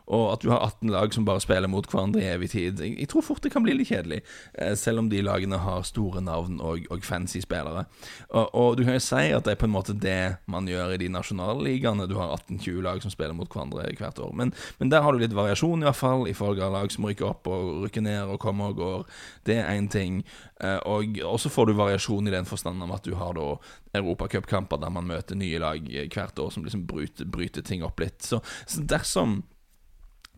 [0.09, 2.81] og at du har 18 lag som bare spiller mot hverandre i evig tid.
[2.81, 4.23] Jeg, jeg tror fort det kan bli litt kjedelig,
[4.55, 7.85] eh, selv om de lagene har store navn og, og fancy spillere.
[8.31, 10.95] Og, og, du kan jo si at det er på en måte det man gjør
[10.97, 12.09] i de nasjonale ligaene.
[12.09, 14.33] Du har 18-20 lag som spiller mot hverandre hvert år.
[14.37, 17.09] Men, men, der har du litt variasjon, i hvert fall, i forhold til lag som
[17.09, 19.05] rykker opp og rykker ned og kommer og går.
[19.49, 20.23] Det er én ting.
[20.65, 23.53] Eh, og så får du variasjon i den forstand om at du har da
[23.99, 28.23] europacupkamper der man møter nye lag hvert år som liksom bryter, bryter ting opp litt.
[28.25, 29.43] Så, så dersom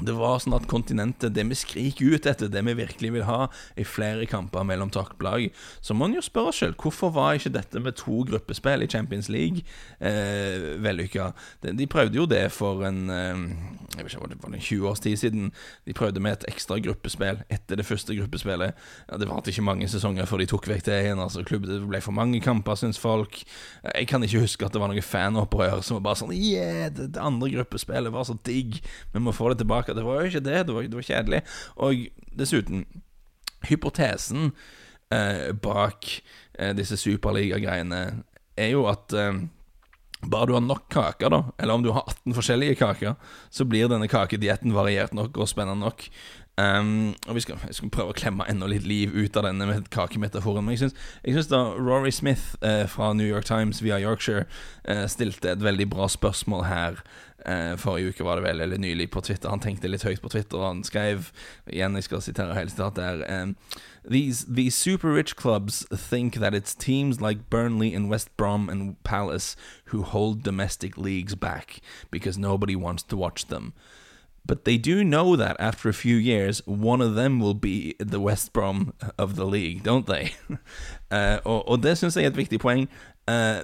[0.06, 3.48] det var sånn at kontinentet, det vi skriker ut etter, det vi virkelig vil ha,
[3.80, 5.48] i flere kamper mellom topplag,
[5.80, 8.90] så må en jo spørre oss selv hvorfor var ikke dette med to gruppespill i
[8.90, 9.64] Champions League
[9.98, 11.30] eh, vellykka?
[11.64, 13.46] De, de, prøvde jo det for en eh,
[13.96, 15.48] jeg vet ikke, det var det 20 års tid siden.
[15.86, 18.78] De prøvde med et ekstra gruppespill etter det første gruppespillet.
[19.08, 21.22] Ja, det varte ikke mange sesonger før de tok vekk det igjen.
[21.22, 23.42] Altså, klubb, det ble for mange kamper, syns folk.
[23.82, 27.10] Jeg kan ikke huske at det var noe fanopprør som var bare sånn Yeah, det,
[27.16, 28.78] det andre gruppespillet var så digg,
[29.12, 30.00] vi må få det tilbake tilbake.
[30.00, 30.66] Det var jo ikke det.
[30.66, 31.40] Det var, det var kjedelig.
[31.76, 32.04] Og
[32.40, 32.84] dessuten,
[33.68, 34.50] hypotesen
[35.12, 36.10] eh, bak
[36.58, 38.02] eh, disse superliga-greiene
[38.60, 39.42] er jo at eh,
[40.20, 43.14] bare du har nok kaker, da, eller om du har 18 forskjellige kaker,
[43.50, 46.04] så blir denne kakedietten variert nok og spennende nok.
[46.60, 49.68] Um, og vi skal, jeg skal prøve å klemme enda litt liv ut av denne
[49.68, 50.66] med kakemetaforen.
[50.66, 54.46] Men jeg syns da Rory Smith eh, fra New York Times via Yorkshire
[54.84, 57.04] eh, stilte et veldig bra spørsmål her.
[57.46, 59.48] Eh, forrige uke var det vel, eller nylig, på Twitter.
[59.48, 60.58] Han tenkte litt høyt på Twitter.
[60.58, 61.30] og Han skrev
[61.70, 63.56] igjen, jeg skal sitere hele sitatet her um,
[64.08, 69.02] these, these super rich clubs think that it's teams like Burnley and West Brom and
[69.04, 73.72] Palace who hold domestic leagues back because nobody wants to watch them.
[74.50, 78.18] But they do know that after a few years, one of them will be the
[78.18, 80.34] West Brom of the league, don't they?
[81.12, 82.88] uh, og, og, det syns jeg er et viktig poeng.
[83.30, 83.62] Uh,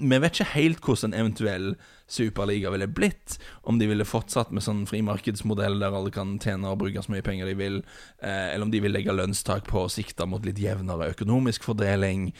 [0.00, 1.68] vi vet ikke helt hvordan en eventuell
[2.08, 3.36] superliga ville blitt,
[3.68, 7.24] om de ville fortsatt med sånn frimarkedsmodell der alle kan tjene og bruke så mye
[7.26, 7.80] penger de vil,
[8.24, 12.30] uh, eller om de vil legge lønnstak på og sikte mot litt jevnere økonomisk fordeling.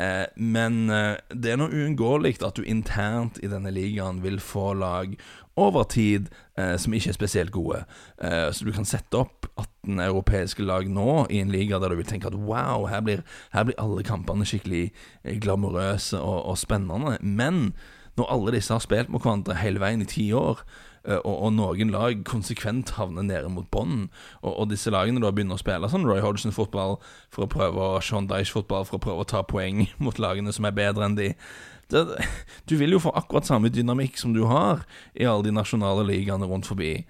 [0.00, 5.18] Uh, men det er nå uunngåelig at du internt i denne ligaen vil få lag
[5.56, 7.84] over tid eh, som ikke er spesielt gode.
[8.22, 12.00] Eh, så du kan sette opp 18 europeiske lag nå i en liga der du
[12.00, 14.90] vil tenke at wow, her blir, her blir alle kampene skikkelig
[15.24, 17.16] eh, glamorøse og, og, spennende.
[17.22, 17.72] Men
[18.16, 20.60] når alle disse har spilt mot hverandre hele veien i ti år,
[21.08, 24.10] eh, og, og, noen lag konsekvent havner nede mot bånn,
[24.42, 26.98] og, og, disse lagene da begynner å spille sånn Roy Hodgson-fotball
[27.32, 30.68] for å prøve å Sean Dyche-fotball for å prøve å ta poeng mot lagene som
[30.68, 31.32] er bedre enn de
[31.92, 32.02] det,
[32.68, 36.48] Du vil jo få akkurat samme dynamikk som du har i alle de nasjonale ligaene
[36.50, 37.04] rundt forbi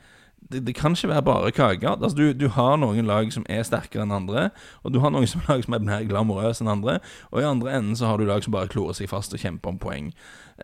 [0.52, 1.88] det, det, kan ikke være bare kake.
[1.88, 4.50] Altså, du, du, har noen lag som er sterkere enn andre,
[4.82, 6.98] og du har noen som lag som er mer glamorøse enn andre,
[7.32, 9.74] og i andre enden så har du lag som bare klorer seg fast og kjemper
[9.74, 10.12] om poeng.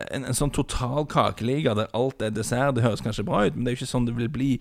[0.09, 3.65] En, en sånn total kakeliga der alt er dessert, det høres kanskje bra ut, men
[3.65, 4.53] det er jo ikke sånn det vil bli.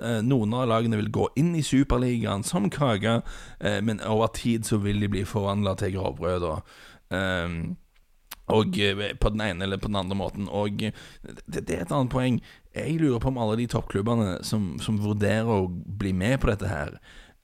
[0.00, 3.20] Eh, noen av lagene vil gå inn i Superligaen som kake,
[3.58, 6.52] eh, men over tid så vil de bli forvandla til grovbrød.
[6.52, 7.78] og Um,
[8.54, 10.48] og eh, på den ene eller på den andre måten.
[10.48, 10.92] Og det,
[11.46, 12.40] det, er et annet poeng.
[12.76, 16.70] Jeg lurer på om alle de toppklubbene som, som vurderer å bli med på dette
[16.70, 16.94] her,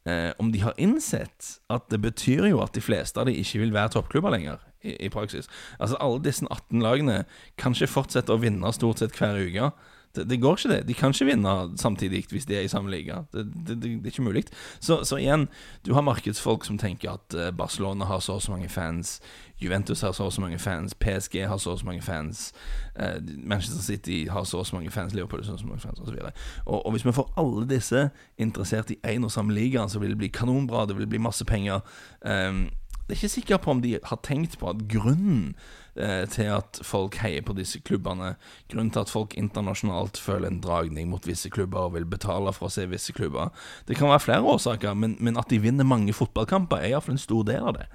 [0.08, 3.62] eh, om de har innsett at det betyr jo at de fleste av de ikke
[3.64, 5.48] vil være toppklubber lenger, i, i praksis.
[5.78, 7.24] Altså Alle disse 18 lagene
[7.60, 9.72] kan ikke fortsette å vinne stort sett hver uke.
[10.16, 10.88] Det, det, går ikke, det.
[10.88, 13.22] De kan ikke vinne samtidig hvis de er i samme liga.
[13.32, 14.44] Det, det, det er ikke mulig.
[14.80, 15.48] Så, så, igjen,
[15.86, 19.20] du har markedsfolk som tenker at eh, Barcelona har så og så mange fans,
[19.62, 22.52] Juventus har så og så mange fans, PSG har så og så mange fans,
[22.96, 25.80] eh, Manchester City har så og så mange fans, Liverpool har så og så mange
[25.80, 26.18] fans, osv.
[26.64, 30.10] Og, og, hvis vi får alle disse interessert i én og samme liga, så vil
[30.10, 31.80] det bli kanonbra, det vil bli masse penger.
[32.22, 32.70] Um,
[33.04, 35.54] det er ikke sikker på om de har tenkt på at grunnen
[35.94, 38.32] til at folk heier på disse klubbene,
[38.72, 42.66] grunnen til at folk internasjonalt føler en dragning mot visse klubber og vil betale for
[42.66, 43.52] å se visse klubber
[43.86, 47.22] Det kan være flere årsaker, men, men at de vinner mange fotballkamper, er iallfall en
[47.22, 47.86] stor del av det.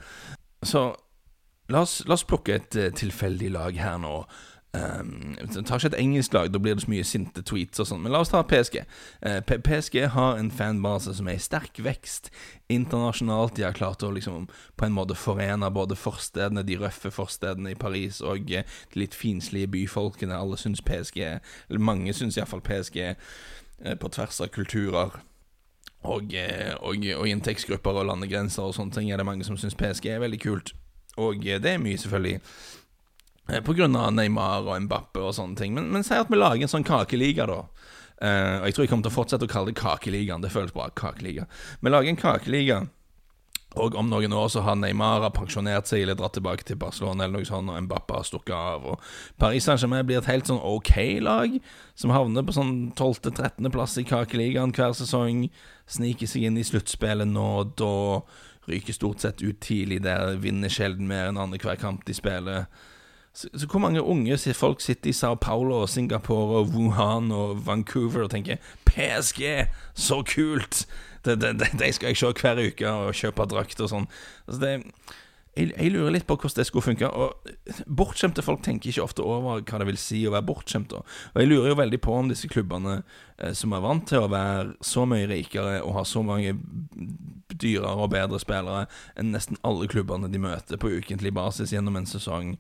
[0.64, 0.86] Så
[1.70, 4.16] la oss, la oss plukke et uh, tilfeldig lag her nå.
[4.74, 5.34] Um,
[5.66, 8.04] tar ikke et engelsk lag, da blir det så mye sinte tweets og sånn.
[8.04, 8.84] Men la oss ta PSG.
[9.24, 12.30] Uh, eh, PSG har en fanbase som er i sterk vekst
[12.70, 13.56] internasjonalt.
[13.58, 14.46] De har klart å liksom
[14.78, 18.62] på en måte forene både forstedene, de røffe forstedene i Paris, og uh,
[18.94, 20.38] de litt finslige byfolkene.
[20.38, 25.18] Alle syns PSG Eller mange syns iallfall PSG uh, på tvers av kulturer.
[26.00, 26.32] Og,
[26.80, 30.22] og, og inntektsgrupper og landegrenser og sånne ting er det mange som syns PSG er
[30.24, 30.72] veldig kult.
[31.20, 32.38] Og det er mye, selvfølgelig
[33.50, 35.74] Eh, av Neymar og Mbappe og sånne ting.
[35.74, 37.64] Men, men si at vi lager en sånn kakeliga, da.
[38.20, 40.44] Uh, og jeg tror jeg kommer til å fortsette å kalle det Kakeligaen.
[40.44, 40.90] Det føles bra.
[40.92, 41.46] Kakeliga.
[41.80, 42.82] Vi lager en kakeliga,
[43.80, 47.40] og om noen år så har Neymar pensjonert seg eller dratt tilbake til Barcelona eller
[47.40, 48.88] noe sånt, og Mbappe har stukket av.
[48.92, 50.92] Og Paris Saint-Germain blir et helt sånn ok
[51.24, 51.56] lag,
[51.96, 55.46] som havner på sånn 12.-13.-plass i Kakeligaen hver sesong.
[55.90, 57.94] Sniker seg inn i sluttspillet nå, og da
[58.70, 60.36] ryker stort sett ut tidlig der.
[60.42, 62.68] Vinner sjelden mer enn andre hver kamp de spiller.
[63.40, 67.62] Så, så, hvor mange unge folk sitter i Sao Paulo og Singapore og Wuhan og
[67.68, 69.64] Vancouver og tenker PSG,
[69.96, 70.88] så kult!
[71.26, 74.10] De, de, de skal jeg se hver uke og kjøpe drakt og sånn.
[74.48, 74.74] Altså det,
[75.56, 77.08] jeg, jeg, lurer litt på hvordan det skulle funke.
[77.08, 80.98] Og Bortskjemte folk tenker ikke ofte over hva det vil si å være bortskjemt.
[81.00, 84.32] Og jeg lurer jo veldig på om disse klubbene eh, som er vant til å
[84.36, 86.58] være så mye rikere og ha så mange
[87.56, 88.86] dyrere og bedre spillere
[89.20, 92.58] enn nesten alle klubbene de møter på ukentlig basis gjennom en sesong,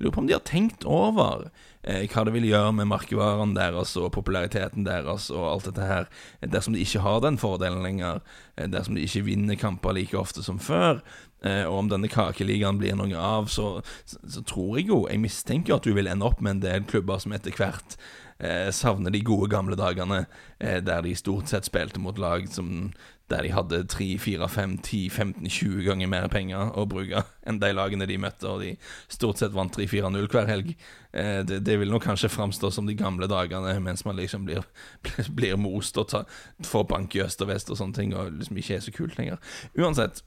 [0.00, 1.48] Lurer på om de har tenkt over
[1.84, 6.08] eh, hva det vil gjøre med merkevarene deres og populariteten deres og alt dette her,
[6.40, 8.22] dersom de ikke har den fordelen lenger,
[8.56, 11.02] eh, dersom de ikke vinner kamper like ofte som før.
[11.44, 15.22] Eh, og om denne kakeligaen blir noe av, så, så, så, tror jeg jo Jeg
[15.22, 17.96] mistenker at du vil ende opp med en del klubber som etter hvert
[18.40, 20.26] eh, savner de gode gamle dagene,
[20.58, 22.90] eh, der de stort sett spilte mot lag som
[23.30, 27.60] der de hadde 3, 4, 5, 10, 15, 20 ganger mer penger å bruke enn
[27.62, 28.72] de lagene de møtte, og de
[29.10, 30.72] stort sett vant 3-4-0 hver helg.
[31.12, 34.66] Eh, det, det, vil nok kanskje framstå som de gamle dagene, mens man liksom blir,
[35.38, 36.16] blir most og
[36.66, 39.18] får bank i øst og vest og sånne ting, og liksom ikke er så kult
[39.20, 39.40] lenger.
[39.78, 40.24] Uansett,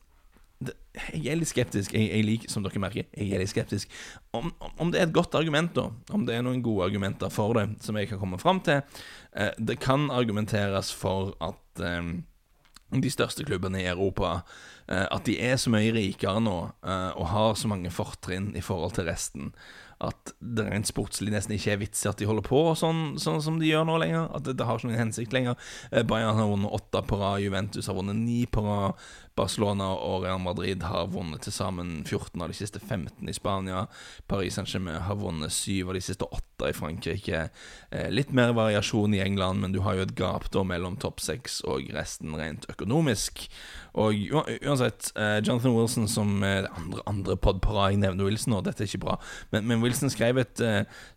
[0.93, 1.93] jeg er litt skeptisk.
[1.95, 3.91] Jeg, jeg, liker, som dere merker, jeg er litt skeptisk.
[4.35, 7.57] Om, om, det er et godt argument, da, om det er noen gode argumenter for
[7.57, 12.13] det, som jeg kan komme fram til eh, Det kan argumenteres for at eh,
[13.01, 14.41] de største klubbene i Europa,
[14.88, 18.62] eh, at de er så mye rikere nå eh, og har så mange fortrinn i
[18.65, 19.53] forhold til resten,
[20.03, 23.41] at det rent sportslig nesten ikke er vits i at de holder på sånn, sånn
[23.43, 24.29] som de gjør nå lenger.
[24.35, 25.59] At det, det har ikke noen hensikt lenger.
[25.91, 28.99] Eh, Bayern har vunnet åtte på rad, Juventus har vunnet ni på rad.
[29.33, 33.87] Barcelona og Real Madrid har vunnet til sammen 14 av de siste 15 i Spania.
[34.29, 37.47] Paris Saint-Germain har vunnet 7 av de siste 8 i Frankrike.
[37.89, 41.23] Eh, litt mer variasjon i England, men du har jo et gap da mellom topp
[41.23, 43.47] 6 og resten rent økonomisk.
[43.97, 48.61] Og uansett, eh, Jonathan Wilson som andre, andre, pod på rad, Jeg nevner Wilson, nå,
[48.63, 49.19] dette er ikke bra,
[49.51, 50.63] men, men Wilson skrev et,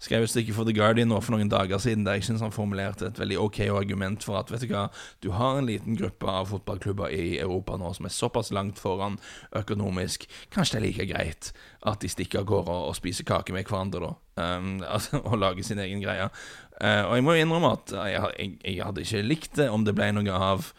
[0.03, 2.55] skrev et, stykke for The Guardian nå for noen dager siden der jeg syns han
[2.55, 4.87] formulerte et veldig ok argument for at vet du hva,
[5.25, 9.19] du har en liten gruppe av fotballklubber i Europa nå som er såpass langt foran
[9.57, 10.27] økonomisk.
[10.55, 11.53] Kanskje det er like greit
[11.87, 14.15] at de stikker av gårde og spiser kake med hverandre, da.
[14.37, 16.29] Um, altså, og lager sin egen greie.
[16.77, 19.87] Uh, og jeg må jo innrømme at jeg, jeg, jeg, hadde ikke likt det om
[19.87, 20.71] det ble noe av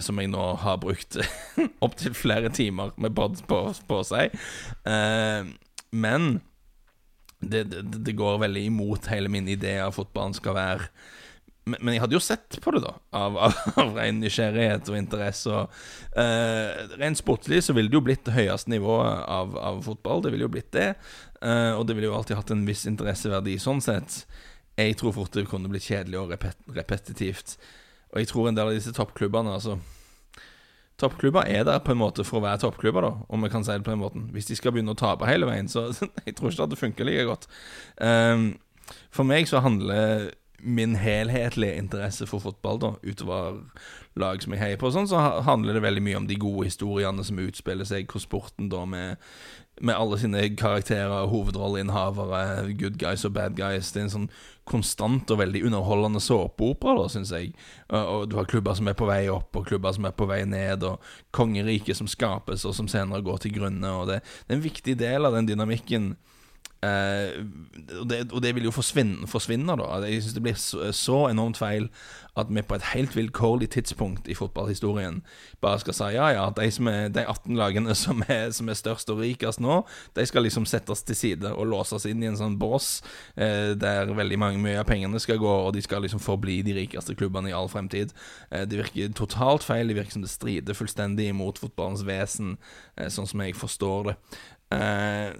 [0.00, 1.18] som jeg nå har brukt
[1.84, 4.32] opptil flere timer med pod på, på seg.
[4.88, 5.52] Uh,
[5.92, 6.38] men
[7.40, 10.90] det, det, det, går veldig imot hele min idé av fotballen skal være
[11.66, 14.98] men, men, jeg hadde jo sett på det, da, av, av, av ren nysgjerrighet og
[15.00, 15.50] interesse.
[15.50, 15.72] Og,
[16.14, 20.22] uh, rent sportlig så ville det jo blitt det høyeste nivået av, av fotball.
[20.22, 20.92] Det ville jo blitt det.
[21.40, 24.20] Uh, og det ville jo alltid hatt en viss interesseverdi sånn sett.
[24.78, 27.56] Jeg tror fort det kunne blitt kjedelig og repet repetitivt.
[28.14, 29.80] Og jeg tror en del av disse toppklubbene altså
[31.00, 33.74] Toppklubber er der på en måte for å være toppklubber, da, om vi kan si
[33.74, 34.30] det på den måten.
[34.32, 35.90] Hvis de skal begynne å tape hele veien, så
[36.26, 37.48] jeg tror ikke at det funker like godt.
[38.00, 38.54] Um,
[39.12, 40.30] for meg så handler
[40.60, 43.60] min helhetlige interesse for fotball, da, utover
[44.16, 47.24] lag som jeg heier på, sånn, så handler det veldig mye om de gode historiene
[47.26, 49.20] som utspiller seg, hvor sporten da med,
[49.84, 53.92] med alle sine karakterer, hovedrolleinnehavere, good guys og bad guys.
[53.92, 54.30] Det er en sånn
[54.66, 57.52] konstant og veldig underholdende såpeopera, da, syns jeg.
[57.92, 60.42] Og, du har klubber som er på vei opp, og klubber som er på vei
[60.48, 61.04] ned, og
[61.36, 63.92] kongeriket som skapes, og som senere går til grunne.
[64.00, 66.14] Og det, det er en viktig del av den dynamikken
[66.86, 67.42] Uh,
[68.00, 69.88] og, det, og, det, vil jo forsvinne, forsvinne da.
[70.04, 71.88] Jeg synes det blir så, så, enormt feil
[72.36, 75.22] at vi på et helt vilkårlig tidspunkt i fotballhistorien
[75.64, 79.10] bare skal si ja, ja, de, er, de 18 lagene som er, som er, størst
[79.12, 79.78] og rikest nå,
[80.16, 83.00] de skal liksom settes til side og låses inn i en sånn bås
[83.40, 86.76] eh, der veldig mange, mye av pengene skal gå, og de skal liksom forbli de
[86.76, 88.12] rikeste klubbene i all fremtid.
[88.50, 89.88] Eh, det virker totalt feil.
[89.88, 92.56] Det virker som det strider fullstendig imot fotballens vesen,
[93.12, 94.16] sånn som jeg forstår det.
[94.66, 95.36] Uh,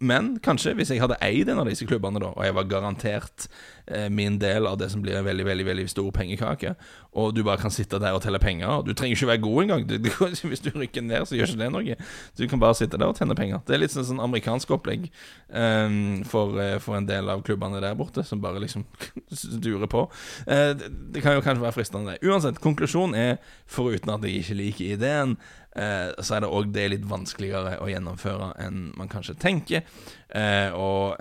[0.00, 3.44] men kanskje, hvis jeg hadde eid en av disse klubbene, da, og jeg var garantert
[3.84, 6.72] eh, min del av det som blir en veldig veldig, veldig stor pengekake,
[7.20, 9.86] og du bare kan sitte der og telle penger Du trenger ikke være god engang.
[9.88, 10.10] Du, du,
[10.48, 11.96] hvis du rykker ned, så gjør ikke det noe.
[12.38, 13.60] Du kan bare sitte der og tjene penger.
[13.66, 15.08] Det er litt sånn, sånn amerikansk opplegg
[15.48, 18.86] um, for, uh, for, en del av klubbene der borte, som bare liksom
[19.66, 20.06] durer på.
[20.46, 22.30] Uh, det, det, kan jo kanskje være fristende, det.
[22.30, 25.36] Uansett, konklusjonen er, foruten at jeg ikke liker ideen
[25.76, 29.86] eh, så er det òg det litt vanskeligere å gjennomføre enn man kanskje tenker.
[30.28, 31.20] Eh, og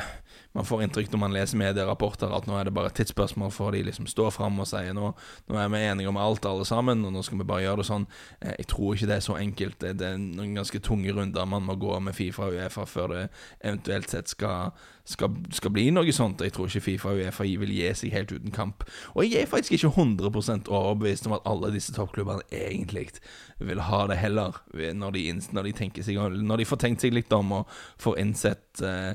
[0.58, 3.76] man får inntrykk når man leser medierapporter at nå er det bare et tidsspørsmål for
[3.76, 5.12] de liksom står fram og sier nå,
[5.47, 7.89] nå er vi enige om alt, alle sammen, og nå skal vi bare gjøre det
[7.91, 8.08] sånn.
[8.41, 9.78] Eh, jeg tror ikke det er så enkelt.
[9.84, 13.14] Det, det er noen ganske tunge runder man må gå med Fifa og Uefa før
[13.14, 13.26] det
[13.60, 14.74] eventuelt sett skal,
[15.10, 16.41] skal, skal bli noe sånt.
[16.45, 18.86] Jeg tror ikke Fifa og Uefa vil gi seg helt uten kamp.
[19.16, 20.30] Og jeg er faktisk ikke 100
[20.70, 23.10] overbevist om at alle disse toppklubbene egentlig
[23.57, 27.34] vil ha det heller, når de, når de, seg, når de får tenkt seg litt
[27.34, 29.14] om og får innsett uh,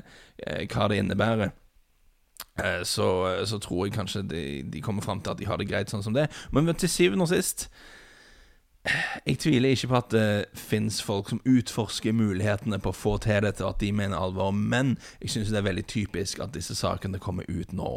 [0.73, 1.53] hva det innebærer.
[2.59, 3.07] Uh, så,
[3.47, 6.03] så, tror jeg kanskje de, de kommer fram til at de har det greit sånn
[6.03, 6.27] som det.
[6.51, 7.69] Men til syvende og sist
[9.25, 13.41] jeg tviler ikke på at det fins folk som utforsker mulighetene på å få til
[13.45, 16.75] dette, og at de mener alvor, men jeg syns det er veldig typisk at disse
[16.77, 17.93] sakene kommer ut nå,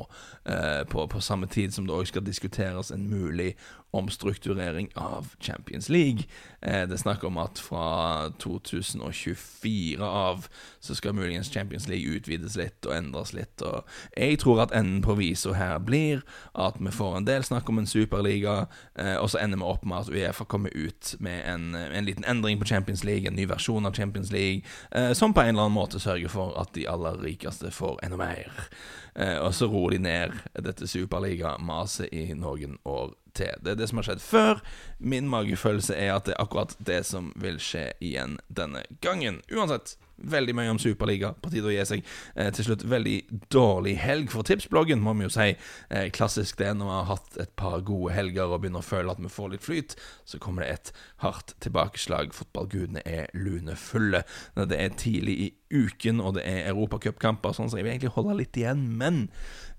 [0.49, 3.55] eh, på, på, samme tid som det òg skal diskuteres en mulig
[3.97, 6.26] omstrukturering av Champions League.
[6.61, 10.49] Eh, det er snakk om at fra 2024 av
[10.80, 13.64] så skal muligens Champions League utvides litt og endres litt.
[13.64, 16.20] Og jeg tror at enden på visa her blir
[16.53, 18.66] at vi får en del snakk om en superliga,
[18.99, 20.77] eh, og så ender vi opp med at Uefa kommer ut
[21.24, 25.12] med en, en liten endring på Champions League, en ny versjon av Champions League, eh,
[25.12, 28.52] som på en eller annen måte sørger for at de aller rikeste får enda mer.
[29.18, 33.54] og så roer de ned dette superliga-maset i noen år til.
[33.62, 34.60] Det er det som har skjedd før.
[34.98, 39.40] Min magefølelse er at det er akkurat det som vil skje igjen denne gangen.
[39.50, 41.32] Uansett, veldig mye om Superliga.
[41.42, 42.04] På tide å gi seg.
[42.34, 43.16] Eh, til slutt, veldig
[43.54, 45.50] dårlig helg for tipsbloggen, må vi jo si.
[45.90, 49.14] Eh, klassisk det når vi har hatt et par gode helger og begynner å føle
[49.14, 49.96] at vi får litt flyt,
[50.28, 50.92] så kommer det et
[51.24, 52.34] hardt tilbakeslag.
[52.36, 54.24] Fotballgudene er lunefulle.
[54.58, 58.38] Det er tidlig i uken, og det er europacupkamper, sånn, så jeg vil egentlig holde
[58.38, 58.86] litt igjen.
[58.98, 59.26] Men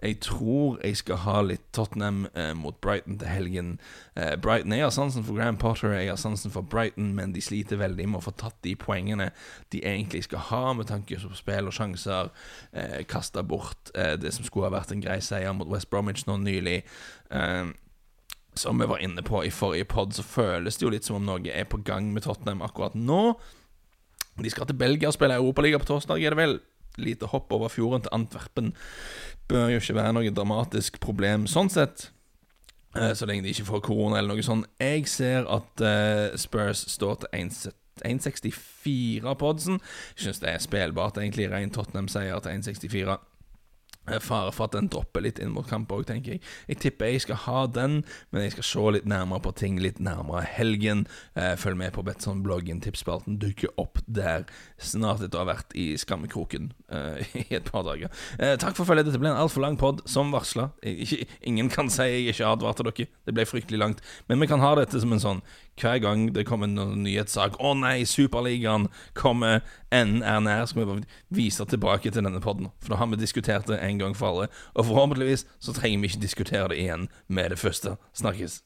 [0.03, 3.71] jeg tror jeg skal ha litt Tottenham eh, mot Brighton til helgen.
[4.15, 7.43] Eh, Brighton Jeg har sansen for Grand Potter, jeg har sansen for Brighton, men de
[7.43, 9.31] sliter veldig med å få tatt de poengene
[9.73, 12.31] de egentlig skal ha, med tanke på spill og sjanser.
[12.71, 16.27] Eh, Kasta bort eh, det som skulle ha vært en grei seier mot West Bromwich
[16.29, 16.83] nå nylig.
[17.33, 17.71] Eh,
[18.59, 21.25] som vi var inne på i forrige pod, så føles det jo litt som om
[21.25, 23.33] noe er på gang med Tottenham akkurat nå.
[24.39, 26.59] De skal til Belgia og spille Europaliga på torsdag, er det vel?
[26.99, 28.73] Lite hopp over fjorden til Antwerpen
[29.49, 32.09] bør jo ikke være noe dramatisk problem sånn sett.
[32.97, 34.67] Eh, så lenge de ikke får korona eller noe sånt.
[34.81, 37.37] Jeg ser at uh, Spurs står til
[38.05, 39.81] 1,64 på oddsen.
[40.15, 41.49] Jeg syns det er spillbart, egentlig.
[41.51, 43.19] Ren Tottenham-seier til 1,64.
[44.17, 46.41] Fare for at den dropper litt inn mot kamp òg, tenker jeg.
[46.71, 47.99] Jeg tipper jeg skal ha den,
[48.33, 51.05] men jeg skal se litt nærmere på ting litt nærmere helgen.
[51.37, 52.81] Eh, følg med på Betson-bloggen.
[52.81, 54.47] Tipsspalten dukker opp der
[54.81, 58.09] snart etter å ha vært i skammekroken eh, i et par dager.
[58.39, 59.11] Eh, takk for følget.
[59.11, 60.71] Dette ble en altfor lang pod, som varsla.
[61.45, 63.09] Ingen kan si jeg ikke advarte dere.
[63.27, 64.05] Det ble fryktelig langt.
[64.31, 65.45] Men vi kan ha dette som en sånn
[65.81, 69.61] hver gang det kommer en nyhetssak 'Å nei, Superligaen kommer,
[69.91, 72.71] enden er nær', skal vi bare vise tilbake til denne poden.
[72.79, 74.47] For da har vi diskutert det en gang for alle.
[74.75, 77.97] Og forhåpentligvis så trenger vi ikke diskutere det igjen med det første.
[78.13, 78.61] Snakkes.